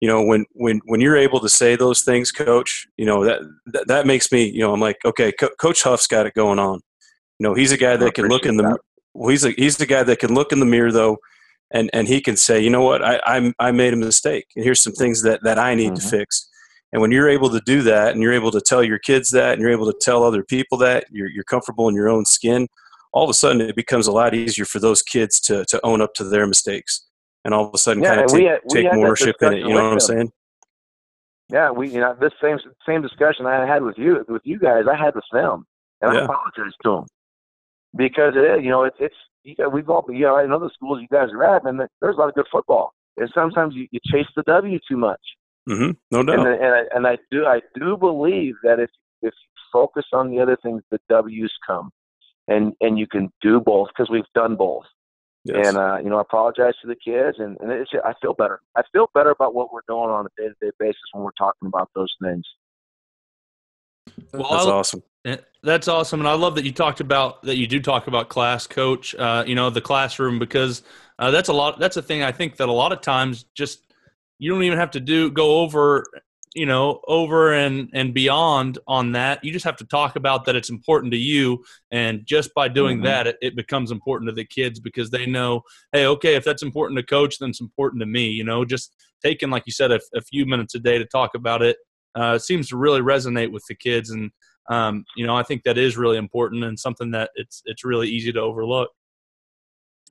[0.00, 3.40] you know when when when you're able to say those things coach you know that
[3.66, 6.58] that, that makes me you know i'm like okay Co- coach huff's got it going
[6.58, 6.80] on
[7.38, 8.80] you know he's a guy that can look in the that.
[9.14, 11.18] Well, he's a he's the guy that can look in the mirror though
[11.72, 14.64] and and he can say you know what i i, I made a mistake and
[14.64, 15.96] here's some things that that i need mm-hmm.
[15.96, 16.48] to fix
[16.92, 19.54] and when you're able to do that and you're able to tell your kids that
[19.54, 22.68] and you're able to tell other people that you're, you're comfortable in your own skin
[23.12, 26.02] all of a sudden it becomes a lot easier for those kids to to own
[26.02, 27.06] up to their mistakes
[27.44, 29.58] and all of a sudden yeah, kind of take, had, take ownership in it.
[29.58, 30.32] You know what I'm saying?
[31.50, 34.84] Yeah, we you know this same same discussion I had with you with you guys.
[34.90, 35.66] I had with them,
[36.00, 36.20] and yeah.
[36.20, 37.06] I apologize to them
[37.96, 40.70] because it, you know it's it's you know, we've all you know I know the
[40.74, 43.86] schools you guys are at, and there's a lot of good football, and sometimes you,
[43.90, 45.20] you chase the W too much.
[45.68, 45.92] Mm-hmm.
[46.10, 46.46] No doubt.
[46.46, 48.90] And, and I, and I do I do believe that if
[49.22, 51.90] if you focus on the other things, the W's come,
[52.48, 54.84] and and you can do both because we've done both.
[55.46, 55.68] Yes.
[55.68, 58.60] And uh, you know, I apologize to the kids, and, and it's, I feel better.
[58.76, 61.90] I feel better about what we're doing on a day-to-day basis when we're talking about
[61.94, 62.44] those things.
[64.32, 65.02] Well, that's awesome.
[65.62, 67.56] That's awesome, and I love that you talked about that.
[67.56, 69.14] You do talk about class, coach.
[69.14, 70.82] Uh, you know, the classroom because
[71.18, 71.78] uh, that's a lot.
[71.78, 73.80] That's a thing I think that a lot of times just
[74.38, 76.04] you don't even have to do go over
[76.54, 80.54] you know over and and beyond on that you just have to talk about that
[80.54, 83.06] it's important to you and just by doing mm-hmm.
[83.06, 85.62] that it, it, becomes important to the kids because they know
[85.92, 88.94] hey okay if that's important to coach then it's important to me you know just
[89.22, 91.76] taking like you said a, a few minutes a day to talk about it
[92.14, 94.30] uh, seems to really resonate with the kids and
[94.70, 98.08] um, you know i think that is really important and something that it's it's really
[98.08, 98.90] easy to overlook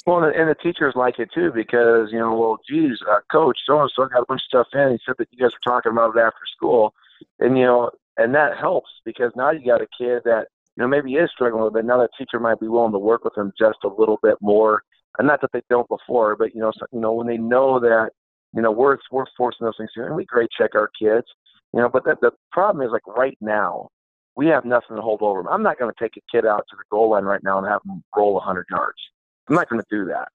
[0.05, 3.79] well, and the teachers like it too because you know, well, geez, uh, coach, so
[3.79, 4.91] and so got a bunch of stuff in.
[4.91, 6.93] He said that you guys were talking about it after school,
[7.39, 10.87] and you know, and that helps because now you got a kid that you know
[10.87, 11.85] maybe is struggling little bit.
[11.85, 14.83] Now that teacher might be willing to work with them just a little bit more,
[15.19, 17.79] and not that they don't before, but you know, so, you know, when they know
[17.79, 18.09] that
[18.53, 21.27] you know we're we're forcing those things and we grade check our kids,
[21.73, 23.87] you know, but the, the problem is like right now.
[24.35, 25.47] We have nothing to hold over.
[25.49, 27.67] I'm not going to take a kid out to the goal line right now and
[27.67, 28.97] have him roll 100 yards
[29.49, 30.29] I'm not going to do that.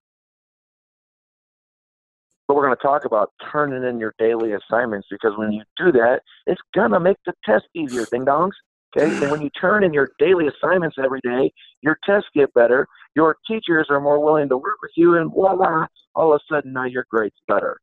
[2.47, 5.93] But we're going to talk about turning in your daily assignments because when you do
[5.93, 8.53] that, it's going to make the test easier, ding dongs.
[8.97, 12.87] Okay, and when you turn in your daily assignments every day, your tests get better.
[13.15, 16.73] Your teachers are more willing to work with you, and voila, all of a sudden
[16.73, 17.79] now your grades better.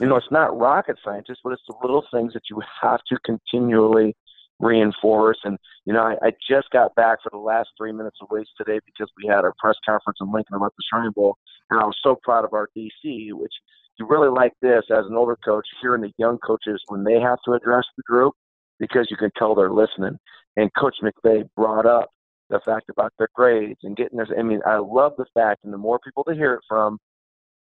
[0.00, 3.16] You know, it's not rocket science, but it's the little things that you have to
[3.24, 4.14] continually
[4.60, 5.38] reinforce.
[5.44, 8.50] And you know, I, I just got back for the last three minutes of waste
[8.56, 11.36] today because we had our press conference in Lincoln about the Shrine Bowl,
[11.70, 13.52] and I was so proud of our DC, which
[13.98, 17.38] you really like this as an older coach, hearing the young coaches when they have
[17.44, 18.34] to address the group
[18.78, 20.18] because you can tell they're listening.
[20.56, 22.10] And Coach McVay brought up
[22.48, 24.26] the fact about their grades and getting their.
[24.38, 26.98] I mean, I love the fact, and the more people to hear it from,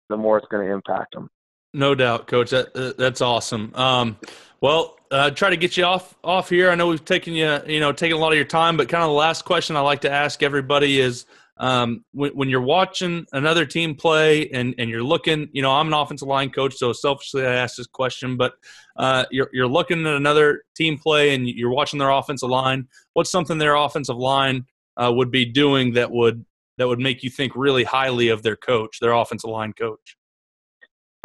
[0.08, 1.28] the more it's going to impact them.
[1.74, 2.50] No doubt, Coach.
[2.50, 3.72] That, that's awesome.
[3.74, 4.16] Um,
[4.60, 6.70] well, uh, try to get you off off here.
[6.70, 9.02] I know we've taken you, you know, taken a lot of your time, but kind
[9.02, 13.26] of the last question I like to ask everybody is, um, when, when, you're watching
[13.32, 16.92] another team play and, and you're looking, you know, I'm an offensive line coach, so
[16.92, 18.54] selfishly I ask this question, but
[18.96, 22.88] uh, you're, you're looking at another team play and you're watching their offensive line.
[23.12, 24.66] What's something their offensive line
[24.96, 26.44] uh, would be doing that would
[26.78, 30.16] that would make you think really highly of their coach, their offensive line coach?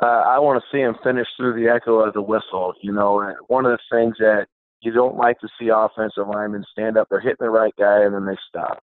[0.02, 2.74] Uh, I want to see him finish through the echo of the whistle.
[2.82, 4.47] You know, one of the things that
[4.82, 8.14] you don't like to see offensive linemen stand up, they're hitting the right guy, and
[8.14, 8.82] then they stop.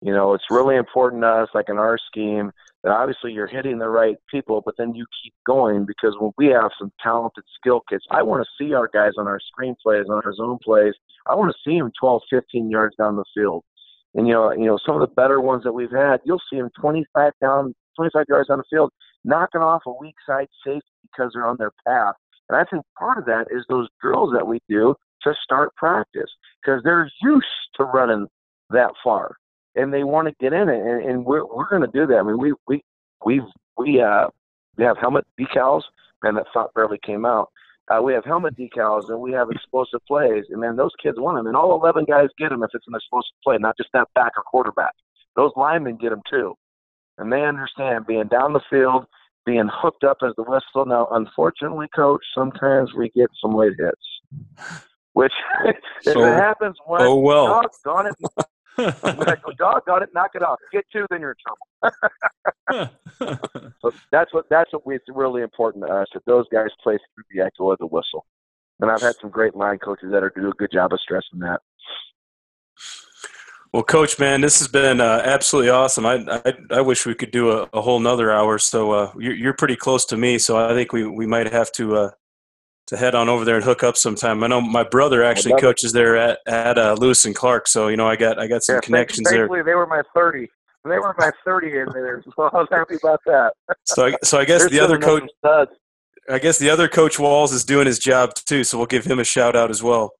[0.00, 2.52] You know, it's really important to us, like in our scheme,
[2.82, 6.46] that obviously you're hitting the right people, but then you keep going because when we
[6.48, 10.04] have some talented skill kids, I want to see our guys on our screen plays,
[10.08, 10.92] on our zone plays.
[11.26, 13.64] I want to see them 12, 15 yards down the field.
[14.14, 16.58] And you know, you know, some of the better ones that we've had, you'll see
[16.58, 18.92] them 25 down, 25 yards down the field,
[19.24, 22.14] knocking off a weak side safety because they're on their path.
[22.48, 26.30] And I think part of that is those drills that we do to start practice
[26.62, 27.46] because they're used
[27.76, 28.26] to running
[28.70, 29.36] that far
[29.74, 32.18] and they want to get in it, and, and we're we're going to do that.
[32.18, 32.82] I mean, we we
[33.24, 33.40] we
[33.76, 34.28] we uh
[34.76, 35.82] we have helmet decals,
[36.22, 37.50] and that thought barely came out.
[37.90, 41.36] Uh, we have helmet decals, and we have explosive plays, and then those kids want
[41.36, 44.08] them, and all 11 guys get them if it's an explosive play, not just that
[44.14, 44.94] back or quarterback.
[45.36, 46.54] Those linemen get them too,
[47.18, 49.06] and they understand being down the field,
[49.46, 50.86] being hooked up as the whistle.
[50.86, 54.80] Now, unfortunately, coach, sometimes we get some late hits,
[55.12, 55.32] which
[56.04, 58.46] if so, it happens once, oh well, doggone it,
[58.78, 60.58] I go, doggone it, knock it off.
[60.72, 61.36] Get two, then you're
[61.82, 61.90] in
[62.72, 62.90] trouble.
[63.82, 66.98] so that's what that's what we, it's really important to us that those guys play
[67.14, 68.26] through the echo of the whistle.
[68.80, 71.38] And I've had some great line coaches that are do a good job of stressing
[71.40, 71.60] that.
[73.74, 76.06] Well, Coach, man, this has been uh, absolutely awesome.
[76.06, 78.56] I, I, I wish we could do a, a whole nother hour.
[78.56, 81.72] So uh, you're, you're pretty close to me, so I think we, we might have
[81.72, 82.10] to uh,
[82.86, 84.44] to head on over there and hook up sometime.
[84.44, 87.96] I know my brother actually coaches there at at uh, Lewis and Clark, so you
[87.96, 89.48] know I got I got some yeah, connections there.
[89.48, 90.48] They were my thirty.
[90.84, 93.54] They were my thirty in there, so I was happy about that.
[93.86, 95.28] so I, so I guess the other coach.
[96.30, 99.18] I guess the other coach Walls is doing his job too, so we'll give him
[99.18, 100.12] a shout out as well.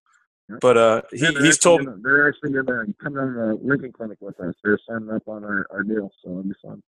[0.60, 4.38] But uh, he, he's told gonna, they're actually to come on the Lincoln Clinic with
[4.40, 4.54] us.
[4.62, 6.82] They're signing up on our, our deal, so it'll be fun.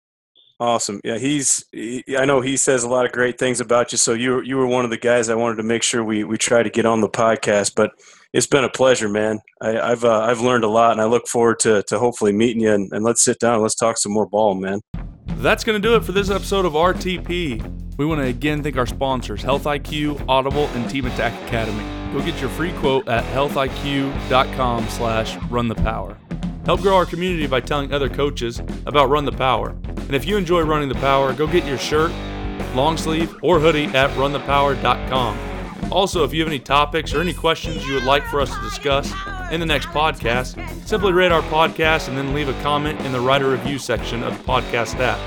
[0.59, 1.01] Awesome.
[1.03, 1.65] Yeah, he's.
[1.73, 3.99] He, I know he says a lot of great things about you.
[3.99, 6.39] So you you were one of the guys I wanted to make sure we we
[6.39, 7.75] try to get on the podcast.
[7.75, 7.91] But
[8.33, 9.41] it's been a pleasure, man.
[9.61, 12.63] I, have uh, I've learned a lot, and I look forward to to hopefully meeting
[12.63, 12.73] you.
[12.73, 13.55] And, and let's sit down.
[13.55, 14.81] And let's talk some more ball, man.
[15.27, 17.97] That's going to do it for this episode of RTP.
[17.97, 21.85] We want to again thank our sponsors, Health IQ, Audible, and Team Attack Academy.
[22.13, 26.19] Go get your free quote at healthiq.com slash run the power.
[26.65, 29.71] Help grow our community by telling other coaches about Run the Power.
[29.71, 32.13] And if you enjoy running the power, go get your shirt,
[32.75, 35.52] long sleeve, or hoodie at runthepower.com.
[35.91, 38.61] Also, if you have any topics or any questions you would like for us to
[38.63, 39.13] discuss
[39.51, 40.57] in the next podcast,
[40.87, 44.37] simply rate our podcast and then leave a comment in the writer review section of
[44.37, 45.19] the podcast app.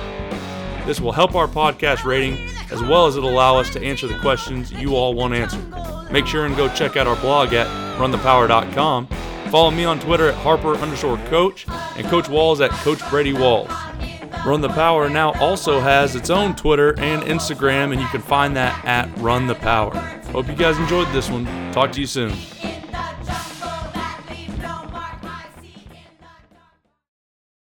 [0.88, 4.18] This will help our podcast rating as well as it'll allow us to answer the
[4.20, 6.12] questions you all want answered.
[6.12, 7.68] Make sure and go check out our blog at
[8.00, 9.08] runthepower.com
[9.50, 13.70] Follow me on Twitter at Harper underscore coach and Coach Walls at Coach Brady Walls.
[14.46, 18.56] Run the Power now also has its own Twitter and Instagram, and you can find
[18.56, 19.96] that at Run the Power.
[20.32, 21.46] Hope you guys enjoyed this one.
[21.74, 22.32] Talk to you soon.